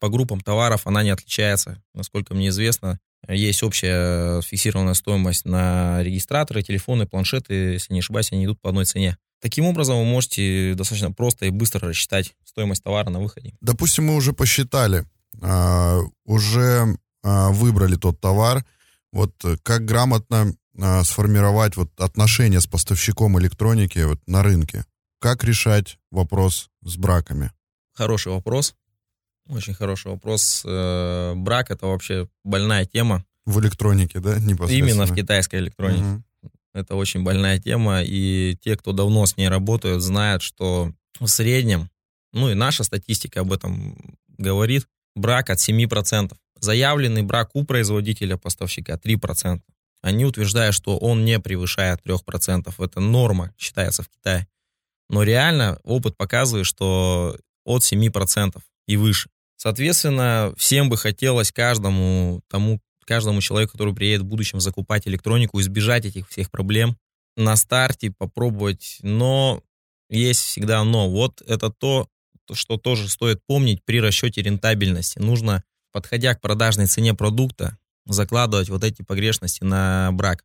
по 0.00 0.08
группам 0.08 0.40
товаров 0.40 0.86
она 0.86 1.02
не 1.02 1.10
отличается. 1.10 1.82
Насколько 1.94 2.34
мне 2.34 2.48
известно, 2.48 2.98
есть 3.28 3.62
общая 3.62 4.40
фиксированная 4.42 4.94
стоимость 4.94 5.44
на 5.44 6.02
регистраторы, 6.02 6.62
телефоны, 6.62 7.06
планшеты, 7.06 7.54
если 7.54 7.92
не 7.92 8.00
ошибаюсь, 8.00 8.32
они 8.32 8.44
идут 8.44 8.60
по 8.60 8.70
одной 8.70 8.84
цене. 8.84 9.16
Таким 9.40 9.66
образом, 9.66 9.98
вы 9.98 10.04
можете 10.04 10.74
достаточно 10.74 11.12
просто 11.12 11.46
и 11.46 11.50
быстро 11.50 11.88
рассчитать 11.88 12.34
стоимость 12.44 12.82
товара 12.82 13.10
на 13.10 13.20
выходе. 13.20 13.54
Допустим, 13.60 14.06
мы 14.06 14.16
уже 14.16 14.32
посчитали, 14.32 15.04
а, 15.42 16.00
уже 16.24 16.96
а, 17.22 17.50
выбрали 17.50 17.96
тот 17.96 18.20
товар. 18.20 18.64
Вот 19.12 19.32
как 19.62 19.84
грамотно 19.84 20.54
а, 20.80 21.04
сформировать 21.04 21.76
вот 21.76 21.90
отношения 21.98 22.60
с 22.60 22.66
поставщиком 22.66 23.38
электроники 23.38 23.98
вот 24.00 24.20
на 24.26 24.42
рынке? 24.42 24.84
Как 25.20 25.44
решать 25.44 25.98
вопрос 26.10 26.70
с 26.82 26.96
браками? 26.96 27.50
Хороший 27.94 28.32
вопрос. 28.32 28.74
Очень 29.48 29.74
хороший 29.74 30.10
вопрос. 30.10 30.62
Э, 30.64 31.34
брак 31.34 31.70
это 31.70 31.86
вообще 31.86 32.28
больная 32.44 32.84
тема. 32.84 33.24
В 33.44 33.60
электронике, 33.60 34.18
да, 34.18 34.38
непосредственно? 34.38 34.90
Именно 34.90 35.06
в 35.06 35.14
китайской 35.14 35.60
электронике. 35.60 36.02
Угу. 36.02 36.22
Это 36.74 36.94
очень 36.94 37.22
больная 37.22 37.58
тема, 37.58 38.02
и 38.02 38.56
те, 38.60 38.76
кто 38.76 38.92
давно 38.92 39.24
с 39.24 39.36
ней 39.36 39.48
работают, 39.48 40.02
знают, 40.02 40.42
что 40.42 40.92
в 41.18 41.26
среднем, 41.26 41.88
ну 42.32 42.50
и 42.50 42.54
наша 42.54 42.84
статистика 42.84 43.40
об 43.40 43.52
этом 43.52 43.96
говорит, 44.36 44.86
брак 45.14 45.48
от 45.50 45.58
7%. 45.58 46.34
Заявленный 46.60 47.22
брак 47.22 47.50
у 47.54 47.64
производителя 47.64 48.36
поставщика 48.36 48.96
3%. 48.96 49.60
Они 50.02 50.24
утверждают, 50.24 50.74
что 50.74 50.98
он 50.98 51.24
не 51.24 51.38
превышает 51.40 52.00
3%. 52.04 52.72
Это 52.78 53.00
норма, 53.00 53.52
считается 53.58 54.02
в 54.02 54.08
Китае. 54.08 54.46
Но 55.08 55.22
реально 55.22 55.78
опыт 55.84 56.16
показывает, 56.16 56.66
что 56.66 57.36
от 57.64 57.82
7% 57.82 58.60
и 58.86 58.96
выше. 58.96 59.30
Соответственно, 59.56 60.52
всем 60.56 60.88
бы 60.88 60.96
хотелось 60.96 61.50
каждому 61.50 62.42
тому, 62.48 62.80
каждому 63.04 63.40
человеку, 63.40 63.72
который 63.72 63.94
приедет 63.94 64.22
в 64.22 64.26
будущем 64.26 64.60
закупать 64.60 65.08
электронику, 65.08 65.60
избежать 65.60 66.04
этих 66.04 66.28
всех 66.28 66.50
проблем, 66.50 66.96
на 67.36 67.56
старте 67.56 68.10
попробовать, 68.10 68.98
но 69.02 69.62
есть 70.08 70.40
всегда 70.40 70.82
но. 70.84 71.10
Вот 71.10 71.42
это 71.46 71.70
то, 71.70 72.08
что 72.52 72.76
тоже 72.76 73.08
стоит 73.08 73.40
помнить 73.46 73.82
при 73.84 74.00
расчете 74.00 74.42
рентабельности. 74.42 75.18
Нужно, 75.18 75.64
подходя 75.92 76.34
к 76.34 76.40
продажной 76.40 76.86
цене 76.86 77.14
продукта, 77.14 77.76
закладывать 78.06 78.68
вот 78.68 78.84
эти 78.84 79.02
погрешности 79.02 79.64
на 79.64 80.10
брак. 80.12 80.44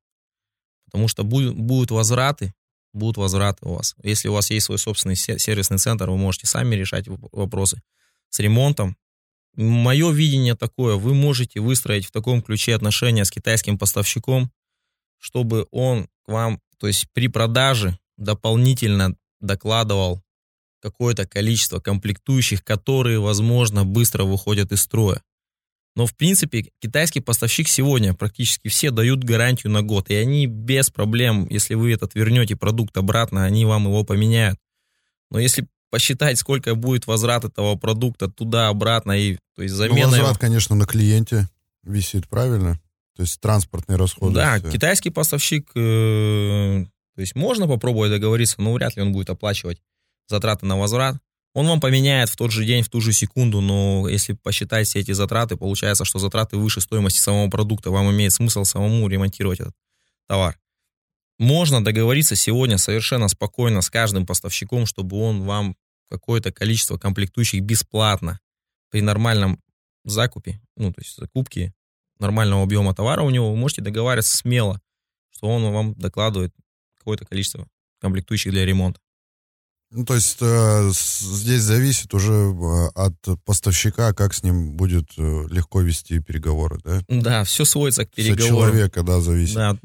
Потому 0.86 1.08
что 1.08 1.24
будут, 1.24 1.92
возвраты, 1.92 2.54
будут 2.94 3.18
возвраты 3.18 3.66
у 3.66 3.76
вас. 3.76 3.96
Если 4.04 4.28
у 4.28 4.34
вас 4.34 4.50
есть 4.50 4.66
свой 4.66 4.78
собственный 4.78 5.16
сервисный 5.16 5.78
центр, 5.78 6.10
вы 6.10 6.18
можете 6.18 6.48
сами 6.48 6.76
решать 6.76 7.06
вопросы 7.08 7.82
с 8.30 8.40
ремонтом. 8.40 8.98
Мое 9.56 10.12
видение 10.12 10.56
такое, 10.56 10.96
вы 10.96 11.14
можете 11.14 11.60
выстроить 11.60 12.06
в 12.06 12.12
таком 12.12 12.42
ключе 12.42 12.76
отношения 12.76 13.26
с 13.26 13.32
китайским 13.32 13.78
поставщиком, 13.78 14.52
чтобы 15.18 15.68
он 15.72 16.08
к 16.26 16.30
вам, 16.30 16.60
то 16.78 16.88
есть 16.88 17.08
при 17.14 17.28
продаже 17.28 17.98
дополнительно 18.18 19.16
докладывал 19.40 20.22
какое-то 20.82 21.28
количество 21.28 21.80
комплектующих, 21.80 22.64
которые, 22.64 23.20
возможно, 23.20 23.86
быстро 23.86 24.24
выходят 24.24 24.72
из 24.72 24.82
строя. 24.82 25.22
Но, 25.96 26.06
в 26.06 26.16
принципе, 26.16 26.72
китайский 26.80 27.20
поставщик 27.20 27.68
сегодня 27.68 28.14
практически 28.14 28.70
все 28.70 28.92
дают 28.92 29.24
гарантию 29.24 29.72
на 29.72 29.82
год. 29.82 30.10
И 30.10 30.16
они 30.16 30.48
без 30.48 30.90
проблем, 30.90 31.48
если 31.50 31.74
вы 31.74 31.92
этот 31.94 32.16
вернете 32.16 32.56
продукт 32.56 32.96
обратно, 32.98 33.44
они 33.44 33.66
вам 33.66 33.86
его 33.86 34.04
поменяют. 34.04 34.58
Но 35.30 35.40
если 35.40 35.68
посчитать, 35.90 36.40
сколько 36.40 36.74
будет 36.76 37.08
возврат 37.08 37.44
этого 37.44 37.76
продукта 37.76 38.30
туда-обратно, 38.30 39.12
и 39.12 39.38
то 39.56 39.64
есть 39.64 39.76
замена... 39.76 40.06
Ну, 40.06 40.12
возврат, 40.12 40.30
его... 40.30 40.40
конечно, 40.40 40.76
на 40.76 40.86
клиенте 40.86 41.48
висит, 41.84 42.28
правильно? 42.30 42.80
То 43.16 43.24
есть 43.24 43.40
транспортные 43.42 43.98
расходы. 43.98 44.36
Да, 44.36 44.60
все. 44.60 44.72
китайский 44.72 45.10
поставщик, 45.10 45.70
э, 45.76 46.86
то 47.16 47.22
есть 47.22 47.36
можно 47.36 47.68
попробовать 47.68 48.12
договориться, 48.12 48.62
но 48.62 48.74
вряд 48.74 48.96
ли 48.96 49.02
он 49.02 49.12
будет 49.12 49.30
оплачивать 49.30 49.82
затраты 50.28 50.66
на 50.66 50.78
возврат. 50.78 51.18
Он 51.54 51.68
вам 51.68 51.82
поменяет 51.82 52.30
в 52.30 52.38
тот 52.38 52.52
же 52.52 52.66
день, 52.66 52.84
в 52.84 52.90
ту 52.90 53.02
же 53.02 53.12
секунду, 53.12 53.60
но 53.60 54.08
если 54.08 54.34
посчитать 54.34 54.88
все 54.88 55.00
эти 55.00 55.12
затраты, 55.12 55.58
получается, 55.58 56.06
что 56.06 56.18
затраты 56.18 56.56
выше 56.56 56.80
стоимости 56.80 57.20
самого 57.20 57.50
продукта, 57.50 57.92
вам 57.92 58.10
имеет 58.12 58.32
смысл 58.32 58.64
самому 58.64 59.08
ремонтировать 59.10 59.60
этот 59.60 59.76
товар. 60.28 60.58
Можно 61.40 61.84
договориться 61.84 62.36
сегодня 62.36 62.78
совершенно 62.78 63.28
спокойно 63.28 63.82
с 63.82 63.90
каждым 63.90 64.26
поставщиком, 64.26 64.86
чтобы 64.86 65.18
он 65.18 65.44
вам 65.44 65.76
какое-то 66.10 66.52
количество 66.54 66.98
комплектующих 66.98 67.62
бесплатно 67.62 68.40
при 68.90 69.02
нормальном 69.02 69.60
закупе, 70.06 70.62
ну, 70.78 70.94
то 70.94 71.02
есть 71.02 71.18
закупке 71.18 71.74
нормального 72.20 72.64
объема 72.64 72.94
товара 72.94 73.24
у 73.24 73.30
него, 73.30 73.52
вы 73.52 73.58
можете 73.58 73.82
договариваться 73.82 74.38
смело, 74.38 74.80
что 75.32 75.48
он 75.48 75.64
вам 75.74 75.96
докладывает 75.96 76.54
какое-то 76.98 77.26
количество 77.26 77.68
комплектующих 78.00 78.52
для 78.52 78.66
ремонта. 78.66 79.02
Ну, 79.92 80.06
то 80.06 80.16
есть 80.16 80.38
э, 80.40 80.90
здесь 80.94 81.62
зависит 81.62 82.14
уже 82.14 82.32
э, 82.32 82.88
от 82.96 83.16
поставщика, 83.44 84.14
как 84.14 84.34
с 84.34 84.42
ним 84.42 84.72
будет 84.78 85.10
э, 85.18 85.48
легко 85.50 85.82
вести 85.82 86.20
переговоры, 86.20 86.80
да? 86.84 87.02
Да, 87.10 87.44
все 87.44 87.66
сводится 87.66 88.06
к 88.06 88.12
переговорам. 88.12 88.40
Все 88.40 88.48
человека, 88.48 89.04
да, 89.04 89.20
зависит. 89.20 89.56
Да. 89.56 89.78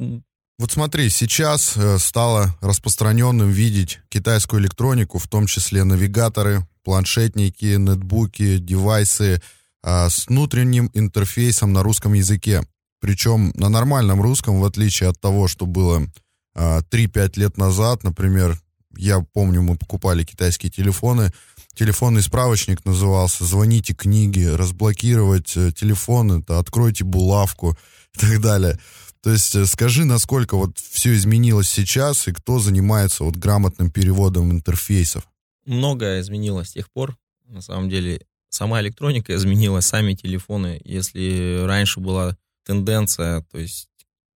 Вот 0.58 0.70
смотри, 0.70 1.10
сейчас 1.10 1.76
э, 1.76 1.98
стало 1.98 2.56
распространенным 2.62 3.50
видеть 3.50 4.00
китайскую 4.08 4.62
электронику, 4.62 5.18
в 5.18 5.28
том 5.28 5.46
числе 5.46 5.84
навигаторы, 5.84 6.66
планшетники, 6.82 7.76
нетбуки, 7.76 8.58
девайсы 8.58 9.42
э, 9.82 10.08
с 10.08 10.28
внутренним 10.28 10.88
интерфейсом 10.94 11.72
на 11.72 11.82
русском 11.82 12.14
языке. 12.14 12.62
Причем 13.00 13.52
на 13.54 13.68
нормальном 13.68 14.22
русском, 14.22 14.60
в 14.60 14.64
отличие 14.64 15.10
от 15.10 15.20
того, 15.20 15.46
что 15.46 15.66
было 15.66 16.06
э, 16.54 16.80
3-5 16.90 17.32
лет 17.38 17.58
назад, 17.58 18.02
например, 18.02 18.58
я 18.96 19.20
помню, 19.32 19.62
мы 19.62 19.76
покупали 19.76 20.24
китайские 20.24 20.70
телефоны. 20.70 21.32
Телефонный 21.74 22.22
справочник 22.22 22.84
назывался 22.84 23.44
«Звоните 23.44 23.94
книги», 23.94 24.44
«Разблокировать 24.44 25.56
э, 25.56 25.72
телефон», 25.72 26.40
это 26.40 26.58
«Откройте 26.58 27.04
булавку» 27.04 27.76
и 28.14 28.18
так 28.18 28.40
далее. 28.40 28.78
То 29.22 29.30
есть 29.30 29.54
э, 29.54 29.66
скажи, 29.66 30.04
насколько 30.04 30.56
вот 30.56 30.78
все 30.78 31.14
изменилось 31.14 31.68
сейчас 31.68 32.28
и 32.28 32.32
кто 32.32 32.58
занимается 32.58 33.24
вот 33.24 33.36
грамотным 33.36 33.90
переводом 33.90 34.52
интерфейсов? 34.52 35.28
Многое 35.64 36.20
изменилось 36.20 36.68
с 36.68 36.72
тех 36.72 36.90
пор. 36.90 37.16
На 37.44 37.60
самом 37.60 37.90
деле, 37.90 38.24
сама 38.48 38.80
электроника 38.80 39.34
изменилась, 39.34 39.86
сами 39.86 40.14
телефоны. 40.14 40.80
Если 40.84 41.64
раньше 41.64 42.00
была 42.00 42.36
тенденция, 42.64 43.42
то 43.50 43.58
есть 43.58 43.88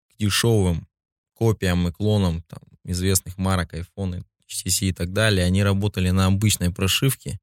к 0.10 0.18
дешевым 0.18 0.88
копиям 1.34 1.88
и 1.88 1.92
клонам 1.92 2.42
там, 2.44 2.60
известных 2.84 3.38
марок, 3.38 3.74
iPhone, 3.74 4.24
HTC 4.50 4.90
и 4.90 4.94
так 4.94 5.14
далее, 5.14 5.46
они 5.46 5.64
работали 5.64 6.10
на 6.10 6.26
обычной 6.28 6.72
прошивке, 6.72 7.40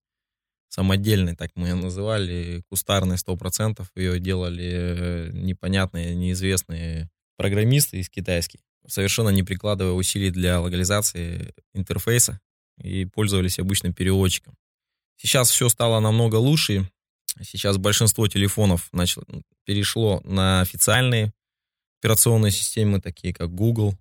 самодельной, 0.68 1.36
так 1.36 1.50
мы 1.54 1.68
ее 1.68 1.74
называли, 1.74 2.62
кустарной 2.68 3.16
100%, 3.16 3.86
ее 3.94 4.18
делали 4.18 4.72
э, 4.72 5.30
непонятные, 5.32 6.14
неизвестные 6.14 7.08
программисты 7.36 7.98
из 7.98 8.08
китайских, 8.10 8.60
совершенно 8.86 9.28
не 9.28 9.42
прикладывая 9.42 9.92
усилий 9.92 10.30
для 10.30 10.60
локализации 10.60 11.54
интерфейса 11.74 12.40
и 12.82 13.04
пользовались 13.04 13.58
обычным 13.58 13.94
переводчиком. 13.94 14.54
Сейчас 15.16 15.50
все 15.50 15.68
стало 15.68 16.00
намного 16.00 16.36
лучше. 16.36 16.90
Сейчас 17.40 17.76
большинство 17.76 18.26
телефонов 18.26 18.88
начало, 18.92 19.24
перешло 19.64 20.20
на 20.24 20.60
официальные 20.60 21.32
операционные 22.00 22.50
системы, 22.50 23.00
такие 23.00 23.32
как 23.32 23.54
Google, 23.54 23.96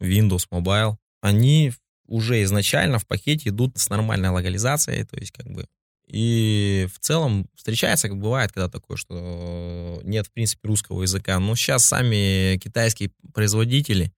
Windows 0.00 0.46
Mobile. 0.50 0.96
Они 1.20 1.72
уже 2.08 2.42
изначально 2.42 2.98
в 2.98 3.06
пакете 3.06 3.50
идут 3.50 3.78
с 3.78 3.88
нормальной 3.90 4.30
локализацией, 4.30 5.04
то 5.04 5.16
есть 5.16 5.30
как 5.30 5.46
бы 5.48 5.66
и 6.08 6.88
в 6.92 6.98
целом 7.00 7.48
встречается, 7.54 8.08
как 8.08 8.18
бывает, 8.18 8.50
когда 8.52 8.68
такое, 8.68 8.96
что 8.96 10.00
нет, 10.04 10.26
в 10.26 10.32
принципе, 10.32 10.66
русского 10.68 11.02
языка. 11.02 11.38
Но 11.38 11.54
сейчас 11.54 11.84
сами 11.84 12.56
китайские 12.56 13.10
производители, 13.34 14.10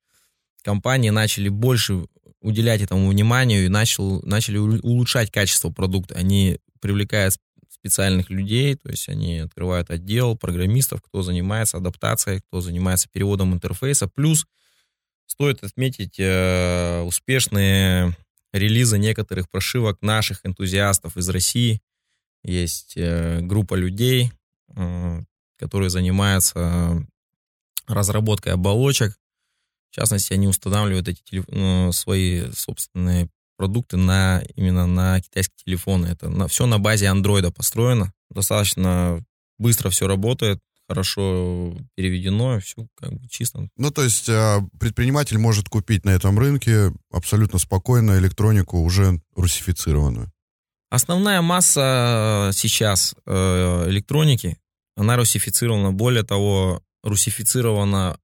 компании 0.62 1.10
начали 1.10 1.48
больше 1.48 2.06
уделять 2.40 2.80
этому 2.80 3.08
вниманию 3.08 3.64
и 3.64 3.68
начал, 3.68 4.22
начали 4.22 4.58
улучшать 4.58 5.32
качество 5.32 5.70
продукта. 5.70 6.14
Они 6.14 6.58
привлекают 6.80 7.34
специальных 7.68 8.30
людей, 8.30 8.76
то 8.76 8.88
есть 8.90 9.08
они 9.08 9.38
открывают 9.38 9.90
отдел 9.90 10.36
программистов, 10.36 11.02
кто 11.02 11.22
занимается 11.22 11.78
адаптацией, 11.78 12.40
кто 12.40 12.60
занимается 12.60 13.08
переводом 13.10 13.52
интерфейса. 13.52 14.06
Плюс 14.06 14.46
стоит 15.30 15.62
отметить 15.62 16.18
э, 16.18 17.02
успешные 17.02 18.16
релизы 18.52 18.98
некоторых 18.98 19.48
прошивок 19.48 20.02
наших 20.02 20.44
энтузиастов 20.44 21.16
из 21.16 21.28
России. 21.28 21.80
Есть 22.42 22.94
э, 22.96 23.40
группа 23.40 23.74
людей, 23.74 24.32
э, 24.74 25.22
которые 25.56 25.88
занимаются 25.88 27.06
разработкой 27.86 28.54
оболочек. 28.54 29.16
В 29.92 29.94
частности, 29.94 30.32
они 30.32 30.48
устанавливают 30.48 31.06
эти 31.06 31.22
телеф... 31.22 31.44
ну, 31.48 31.92
свои 31.92 32.50
собственные 32.52 33.28
продукты 33.56 33.96
на 33.98 34.42
именно 34.56 34.86
на 34.86 35.20
китайские 35.20 35.56
телефоны. 35.64 36.06
Это 36.06 36.28
на, 36.28 36.48
все 36.48 36.66
на 36.66 36.80
базе 36.80 37.06
андроида 37.06 37.52
построено. 37.52 38.12
Достаточно 38.30 39.24
быстро 39.58 39.90
все 39.90 40.08
работает 40.08 40.58
хорошо 40.90 41.76
переведено, 41.94 42.58
все 42.58 42.88
как 42.96 43.12
бы 43.12 43.28
чисто. 43.28 43.68
Ну, 43.76 43.90
то 43.92 44.02
есть 44.02 44.28
а, 44.28 44.58
предприниматель 44.80 45.38
может 45.38 45.68
купить 45.68 46.04
на 46.04 46.10
этом 46.10 46.36
рынке 46.36 46.92
абсолютно 47.12 47.60
спокойно 47.60 48.18
электронику 48.18 48.80
уже 48.80 49.20
русифицированную. 49.36 50.32
Основная 50.90 51.42
масса 51.42 52.50
сейчас 52.52 53.14
э, 53.24 53.84
электроники, 53.88 54.58
она 54.96 55.16
русифицирована. 55.16 55.92
Более 55.92 56.24
того, 56.24 56.82
русифицирована 57.04 58.18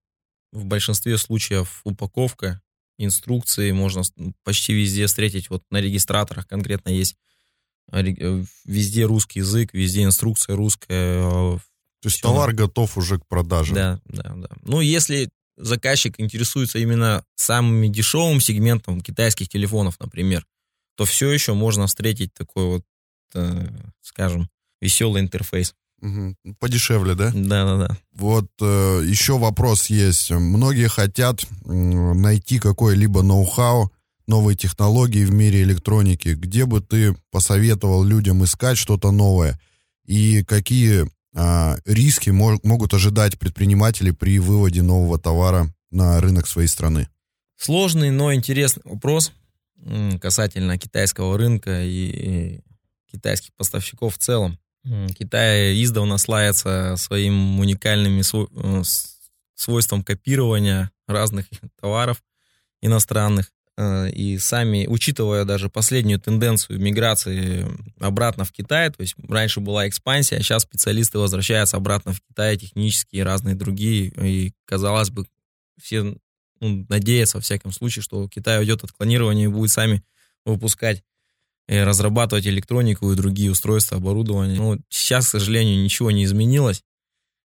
в 0.51 0.65
большинстве 0.65 1.19
случаев 1.19 1.83
упаковка, 1.85 2.61
инструкции 2.99 3.71
можно 3.71 4.03
почти 4.43 4.73
везде 4.73 5.07
встретить. 5.07 5.51
Вот 5.51 5.63
на 5.71 5.81
регистраторах 5.81 6.49
конкретно 6.49 6.89
есть 6.89 7.15
э, 7.93 8.03
везде 8.65 9.05
русский 9.05 9.39
язык, 9.39 9.73
везде 9.73 10.03
инструкция 10.03 10.57
русская, 10.57 11.61
то 12.07 12.11
есть 12.11 12.23
товар 12.23 12.53
готов 12.53 12.97
уже 12.97 13.19
к 13.19 13.27
продаже. 13.27 13.75
Да, 13.75 14.01
да, 14.07 14.33
да. 14.37 14.49
Ну, 14.63 14.81
если 14.81 15.29
заказчик 15.57 16.15
интересуется 16.19 16.79
именно 16.79 17.25
самым 17.35 17.91
дешевым 17.91 18.41
сегментом 18.41 19.01
китайских 19.01 19.49
телефонов, 19.49 19.97
например, 19.99 20.47
то 20.97 21.05
все 21.05 21.33
еще 21.33 21.55
можно 21.55 21.89
встретить 21.89 22.33
такой 22.33 22.67
вот, 22.67 22.85
э, 23.35 23.67
скажем, 24.03 24.49
веселый 24.81 25.21
интерфейс. 25.21 25.75
Угу. 26.01 26.37
Подешевле, 26.61 27.17
да? 27.17 27.33
Да, 27.35 27.65
да, 27.65 27.89
да. 27.89 27.99
Вот 28.13 28.53
э, 28.61 29.03
еще 29.05 29.37
вопрос 29.37 29.87
есть. 29.87 30.31
Многие 30.31 30.87
хотят 30.87 31.43
э, 31.43 31.73
найти 31.73 32.61
какой-либо 32.61 33.23
ноу-хау, 33.23 33.91
новые 34.29 34.57
технологии 34.57 35.25
в 35.25 35.33
мире 35.33 35.63
электроники. 35.63 36.29
Где 36.29 36.67
бы 36.67 36.81
ты 36.81 37.17
посоветовал 37.33 38.05
людям 38.05 38.45
искать 38.45 38.79
что-то 38.79 39.11
новое? 39.11 39.59
И 40.07 40.45
какие 40.45 41.11
риски 41.85 42.31
могут 42.31 42.95
ожидать 42.95 43.39
предприниматели 43.39 44.11
при 44.11 44.39
выводе 44.39 44.83
нового 44.83 45.19
товара 45.19 45.73
на 45.91 46.21
рынок 46.21 46.47
своей 46.47 46.69
страны? 46.69 47.09
Сложный, 47.57 48.11
но 48.11 48.35
интересный 48.35 48.83
вопрос 48.85 49.33
касательно 50.21 50.79
китайского 50.79 51.39
рынка 51.39 51.83
и 51.83 52.61
китайских 53.11 53.53
поставщиков 53.55 54.15
в 54.15 54.19
целом. 54.19 54.59
Китай 55.19 55.83
издавна 55.83 56.17
славится 56.17 56.95
своим 56.97 57.59
уникальными 57.59 58.23
э, 58.23 58.83
свойством 59.55 60.05
копирования 60.05 60.93
разных 61.09 61.47
товаров 61.81 62.23
иностранных. 62.83 63.51
Э, 63.79 64.09
и 64.11 64.39
сами, 64.39 64.87
учитывая 64.87 65.45
даже 65.45 65.69
последнюю 65.69 66.19
тенденцию 66.19 66.81
миграции 66.81 67.67
обратно 68.01 68.45
в 68.45 68.53
Китай, 68.53 68.91
то 68.91 69.03
есть 69.03 69.15
раньше 69.29 69.61
была 69.61 69.87
экспансия, 69.89 70.37
а 70.37 70.41
сейчас 70.41 70.63
специалисты 70.63 71.19
возвращаются 71.19 71.77
обратно 71.77 72.13
в 72.13 72.21
Китай, 72.23 72.57
технические 72.57 73.25
разные 73.25 73.55
другие, 73.55 74.07
и 74.07 74.55
казалось 74.65 75.11
бы, 75.11 75.27
все 75.81 76.17
ну, 76.61 76.87
надеются, 76.89 77.37
во 77.37 77.43
всяком 77.43 77.71
случае, 77.71 78.03
что 78.03 78.29
Китай 78.29 78.59
уйдет 78.59 78.83
от 78.83 78.93
клонирования 78.93 79.45
и 79.45 79.49
будет 79.49 79.71
сами 79.71 80.03
выпускать 80.47 81.03
разрабатывать 81.69 82.47
электронику 82.47 83.13
и 83.13 83.17
другие 83.17 83.51
устройства, 83.51 83.97
оборудование. 83.97 84.57
Но 84.57 84.79
сейчас, 84.89 85.27
к 85.27 85.31
сожалению, 85.31 85.83
ничего 85.83 86.13
не 86.13 86.25
изменилось, 86.25 86.83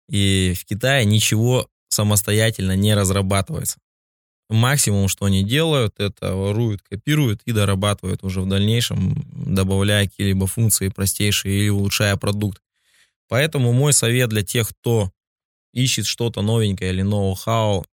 и 0.10 0.54
в 0.58 0.66
Китае 0.66 1.06
ничего 1.06 1.68
самостоятельно 1.90 2.76
не 2.76 2.96
разрабатывается. 2.96 3.78
Максимум, 4.50 5.08
что 5.08 5.26
они 5.26 5.44
делают, 5.44 6.00
это 6.00 6.36
воруют, 6.36 6.82
копируют 6.84 7.42
и 7.46 7.52
дорабатывают 7.52 8.24
уже 8.24 8.42
в 8.42 8.48
дальнейшем, 8.48 9.26
добавляя 9.34 10.08
какие-либо 10.08 10.46
функции 10.46 10.90
простейшие 10.90 11.62
или 11.62 11.70
улучшая 11.70 12.16
продукт. 12.16 12.62
Поэтому 13.28 13.74
мой 13.74 13.92
совет 13.92 14.30
для 14.30 14.44
тех, 14.44 14.70
кто 14.70 15.12
ищет 15.74 16.06
что-то 16.06 16.42
новенькое 16.44 16.92
или 16.92 17.02
ноу-хау, 17.02 17.86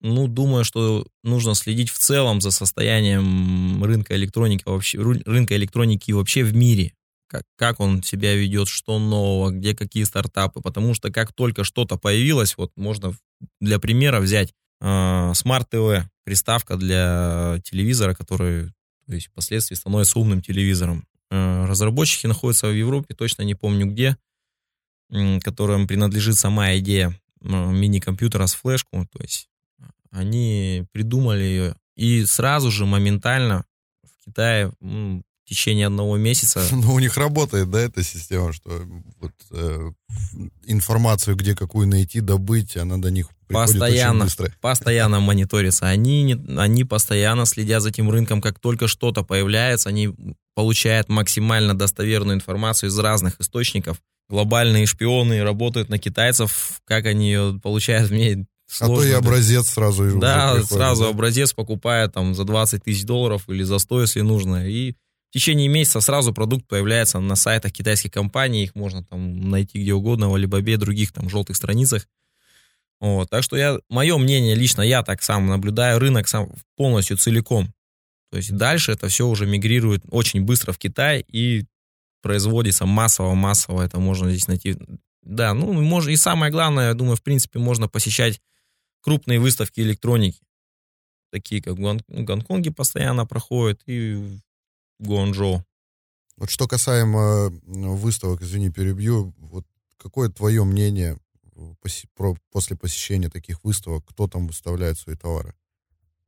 ну, 0.00 0.28
думаю, 0.28 0.64
что 0.64 1.06
нужно 1.24 1.54
следить 1.54 1.90
в 1.90 1.98
целом 1.98 2.40
за 2.40 2.52
состоянием 2.52 3.82
рынка 3.82 4.14
электроники 4.14 4.62
вообще, 4.64 4.98
рынка 5.00 5.56
электроники 5.56 6.12
вообще 6.12 6.44
в 6.44 6.54
мире. 6.54 6.92
Как, 7.26 7.42
как 7.56 7.80
он 7.80 8.02
себя 8.02 8.34
ведет, 8.34 8.68
что 8.68 8.98
нового, 8.98 9.50
где 9.50 9.74
какие 9.74 10.04
стартапы. 10.04 10.62
Потому 10.62 10.94
что 10.94 11.12
как 11.12 11.32
только 11.34 11.64
что-то 11.64 11.96
появилось, 11.98 12.56
вот 12.56 12.70
можно 12.76 13.14
для 13.60 13.78
примера 13.78 14.20
взять 14.20 14.54
Smart 14.80 15.66
TV, 15.70 16.04
приставка 16.24 16.76
для 16.76 17.60
телевизора, 17.64 18.14
который 18.14 18.72
то 19.08 19.14
есть, 19.14 19.28
впоследствии 19.28 19.74
становится 19.74 20.18
умным 20.18 20.42
телевизором. 20.42 21.06
А, 21.30 21.66
разработчики 21.66 22.26
находятся 22.26 22.68
в 22.68 22.74
Европе, 22.74 23.14
точно 23.14 23.42
не 23.42 23.54
помню 23.54 23.86
где, 23.86 24.16
которым 25.42 25.86
принадлежит 25.86 26.36
сама 26.36 26.76
идея 26.76 27.18
мини-компьютера 27.40 28.46
с 28.46 28.54
флешку. 28.54 29.08
То 29.10 29.22
есть 29.22 29.48
они 30.10 30.84
придумали 30.92 31.42
ее 31.42 31.76
и 31.96 32.26
сразу 32.26 32.70
же 32.70 32.84
моментально 32.84 33.64
в 34.02 34.24
Китае 34.26 34.70
в 34.80 35.22
течение 35.48 35.86
одного 35.86 36.18
месяца. 36.18 36.62
Ну, 36.72 36.92
у 36.92 36.98
них 36.98 37.16
работает, 37.16 37.70
да, 37.70 37.80
эта 37.80 38.02
система, 38.02 38.52
что 38.52 38.86
вот, 39.18 39.32
э, 39.50 39.90
информацию, 40.66 41.36
где 41.36 41.56
какую 41.56 41.88
найти, 41.88 42.20
добыть, 42.20 42.76
она 42.76 42.98
до 42.98 43.10
них 43.10 43.30
постоянно, 43.48 44.26
постоянно 44.60 45.20
мониторится. 45.20 45.86
Они, 45.86 46.36
они 46.56 46.84
постоянно 46.84 47.46
следят 47.46 47.82
за 47.82 47.90
этим 47.90 48.10
рынком, 48.10 48.40
как 48.40 48.58
только 48.58 48.88
что-то 48.88 49.22
появляется, 49.22 49.88
они 49.88 50.14
получают 50.54 51.08
максимально 51.08 51.76
достоверную 51.76 52.36
информацию 52.36 52.90
из 52.90 52.98
разных 52.98 53.40
источников. 53.40 53.98
Глобальные 54.28 54.86
шпионы 54.86 55.42
работают 55.42 55.88
на 55.88 55.98
китайцев, 55.98 56.80
как 56.84 57.06
они 57.06 57.28
ее 57.28 57.60
получают, 57.62 58.10
мне 58.10 58.46
Сложно, 58.70 58.96
а 58.96 58.98
то 58.98 59.04
и 59.04 59.12
образец 59.12 59.68
сразу 59.70 60.06
и 60.06 60.20
Да, 60.20 60.52
приходит, 60.52 60.68
сразу 60.68 61.04
да? 61.04 61.08
образец 61.08 61.54
покупая 61.54 62.08
там 62.08 62.34
за 62.34 62.44
20 62.44 62.84
тысяч 62.84 63.04
долларов 63.04 63.44
или 63.48 63.62
за 63.62 63.78
100, 63.78 64.02
если 64.02 64.20
нужно. 64.20 64.68
И 64.68 64.92
в 65.30 65.32
течение 65.32 65.68
месяца 65.68 66.00
сразу 66.00 66.34
продукт 66.34 66.66
появляется 66.66 67.18
на 67.18 67.34
сайтах 67.34 67.72
китайских 67.72 68.12
компаний. 68.12 68.64
Их 68.64 68.74
можно 68.74 69.02
там 69.02 69.48
найти 69.50 69.80
где 69.80 69.94
угодно, 69.94 70.28
в 70.28 70.36
Alibaba, 70.36 70.76
других 70.76 71.12
там 71.12 71.30
желтых 71.30 71.56
страницах. 71.56 72.06
Вот, 73.00 73.30
так 73.30 73.44
что 73.44 73.56
я, 73.56 73.78
мое 73.88 74.18
мнение 74.18 74.54
лично, 74.54 74.82
я 74.82 75.02
так 75.02 75.22
сам 75.22 75.46
наблюдаю 75.46 75.98
рынок 75.98 76.26
сам 76.26 76.50
полностью 76.76 77.16
целиком. 77.16 77.72
То 78.30 78.38
есть 78.38 78.54
дальше 78.56 78.92
это 78.92 79.08
все 79.08 79.26
уже 79.26 79.46
мигрирует 79.46 80.02
очень 80.10 80.42
быстро 80.42 80.72
в 80.72 80.78
Китай 80.78 81.24
и 81.28 81.64
производится 82.22 82.86
массово-массово. 82.86 83.82
Это 83.82 84.00
можно 84.00 84.30
здесь 84.30 84.48
найти. 84.48 84.76
Да, 85.22 85.54
ну, 85.54 85.72
можно, 85.72 86.10
и 86.10 86.16
самое 86.16 86.50
главное, 86.50 86.88
я 86.88 86.94
думаю, 86.94 87.16
в 87.16 87.22
принципе, 87.22 87.58
можно 87.58 87.88
посещать 87.88 88.40
крупные 89.00 89.38
выставки 89.38 89.80
электроники. 89.80 90.40
Такие, 91.30 91.62
как 91.62 91.74
в 91.74 91.80
Гон- 91.80 92.02
Гонконге 92.08 92.72
постоянно 92.72 93.26
проходят 93.26 93.80
и 93.86 94.14
в 94.14 94.40
Гуанчжоу. 94.98 95.64
Вот 96.36 96.50
что 96.50 96.66
касаемо 96.66 97.50
выставок, 97.66 98.42
извини, 98.42 98.70
перебью, 98.70 99.34
вот 99.38 99.66
какое 99.96 100.28
твое 100.28 100.64
мнение 100.64 101.18
после 102.50 102.76
посещения 102.76 103.28
таких 103.28 103.64
выставок, 103.64 104.04
кто 104.06 104.28
там 104.28 104.46
выставляет 104.46 104.98
свои 104.98 105.16
товары? 105.16 105.54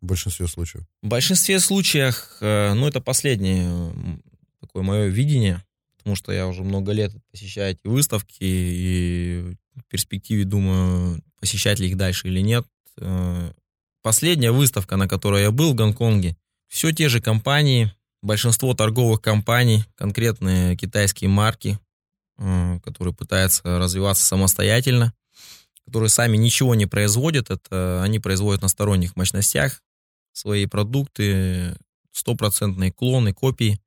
В 0.00 0.06
большинстве 0.06 0.46
случаев. 0.46 0.84
В 1.02 1.08
большинстве 1.08 1.60
случаев, 1.60 2.38
э, 2.40 2.72
ну, 2.72 2.86
это 2.86 3.00
последнее 3.00 3.92
такое 4.60 4.82
мое 4.82 5.06
видение. 5.06 5.62
потому 5.98 6.16
что 6.16 6.32
я 6.32 6.46
уже 6.46 6.62
много 6.62 6.92
лет 6.92 7.12
посещаю 7.30 7.72
эти 7.72 7.86
выставки 7.86 8.38
и 8.40 9.54
в 9.76 9.84
перспективе 9.84 10.44
думаю, 10.44 11.22
посещать 11.38 11.78
ли 11.78 11.88
их 11.88 11.96
дальше 11.96 12.28
или 12.28 12.40
нет. 12.40 12.66
Э, 12.96 13.52
последняя 14.02 14.52
выставка, 14.52 14.96
на 14.96 15.08
которой 15.08 15.42
я 15.42 15.50
был 15.50 15.72
в 15.72 15.74
Гонконге, 15.74 16.36
все 16.68 16.92
те 16.92 17.08
же 17.08 17.20
компании, 17.20 17.92
большинство 18.22 18.74
торговых 18.74 19.20
компаний, 19.20 19.84
конкретные 19.94 20.76
китайские 20.76 21.28
марки, 21.28 21.78
э, 22.38 22.80
которые 22.82 23.14
пытаются 23.14 23.78
развиваться 23.78 24.24
самостоятельно, 24.24 25.12
которые 25.86 26.08
сами 26.08 26.36
ничего 26.36 26.74
не 26.74 26.86
производят, 26.86 27.50
это 27.50 28.02
они 28.02 28.18
производят 28.18 28.62
на 28.62 28.68
сторонних 28.68 29.16
мощностях 29.16 29.82
свои 30.32 30.66
продукты, 30.66 31.76
стопроцентные 32.12 32.92
клоны, 32.92 33.32
копии. 33.32 33.80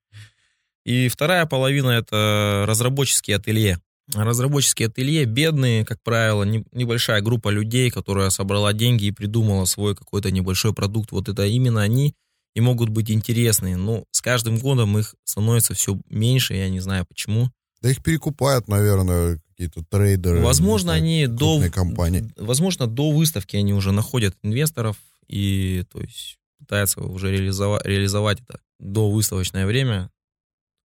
И 0.86 1.08
вторая 1.08 1.46
половина 1.46 1.92
это 1.92 2.66
разработческие 2.68 3.38
ателье. 3.38 3.80
Разработческие 4.14 4.90
ателье 4.90 5.24
бедные, 5.24 5.86
как 5.86 6.02
правило, 6.04 6.44
не, 6.44 6.66
небольшая 6.74 7.22
группа 7.22 7.50
людей, 7.50 7.90
которая 7.90 8.30
собрала 8.30 8.74
деньги 8.74 9.06
и 9.06 9.12
придумала 9.12 9.64
свой 9.66 9.96
какой-то 9.96 10.30
небольшой 10.30 10.74
продукт. 10.74 11.12
Вот 11.12 11.30
это 11.30 11.46
именно 11.46 11.82
они 11.82 12.16
и 12.54 12.62
могут 12.62 12.90
быть 12.90 13.10
интересные. 13.10 13.78
Но 13.78 14.04
с 14.12 14.22
каждым 14.22 14.58
годом 14.58 14.98
их 14.98 15.16
становится 15.24 15.74
все 15.74 15.98
меньше, 16.10 16.54
я 16.54 16.70
не 16.70 16.82
знаю 16.82 17.06
почему. 17.06 17.50
Да 17.84 17.91
их 17.91 18.02
перекупают, 18.02 18.69
наверное, 18.69 19.41
какие-то 19.50 19.84
трейдеры. 19.84 20.39
Возможно, 20.39 20.93
они 20.93 21.28
до, 21.28 21.62
компании. 21.69 22.32
возможно, 22.38 22.88
до 22.88 23.12
выставки 23.12 23.58
они 23.58 23.74
уже 23.74 23.91
находят 23.91 24.38
инвесторов 24.41 24.96
и, 25.28 25.84
то 25.91 26.00
есть, 26.00 26.38
пытаются 26.60 27.02
уже 27.02 27.30
реализовать, 27.30 27.86
реализовать 27.86 28.39
это 28.39 28.62
до 28.80 29.12
выставочное 29.12 29.65
время, 29.65 30.10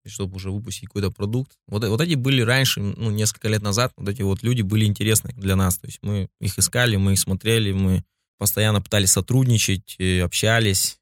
чтобы 0.08 0.36
уже 0.36 0.50
выпустить 0.50 0.86
какой-то 0.86 1.12
продукт. 1.12 1.52
Вот, 1.68 1.84
вот 1.84 2.00
эти 2.00 2.16
были 2.16 2.42
раньше, 2.42 2.80
ну, 2.80 3.10
несколько 3.10 3.48
лет 3.48 3.62
назад, 3.62 3.92
вот 3.96 4.08
эти 4.08 4.22
вот 4.22 4.42
люди 4.42 4.62
были 4.62 4.84
интересны 4.84 5.32
для 5.36 5.54
нас. 5.54 5.78
То 5.78 5.86
есть 5.86 6.00
мы 6.02 6.28
их 6.40 6.58
искали, 6.58 6.96
мы 6.96 7.12
их 7.12 7.20
смотрели, 7.20 7.70
мы 7.70 8.02
постоянно 8.38 8.82
пытались 8.82 9.12
сотрудничать, 9.12 9.96
общались. 10.20 10.98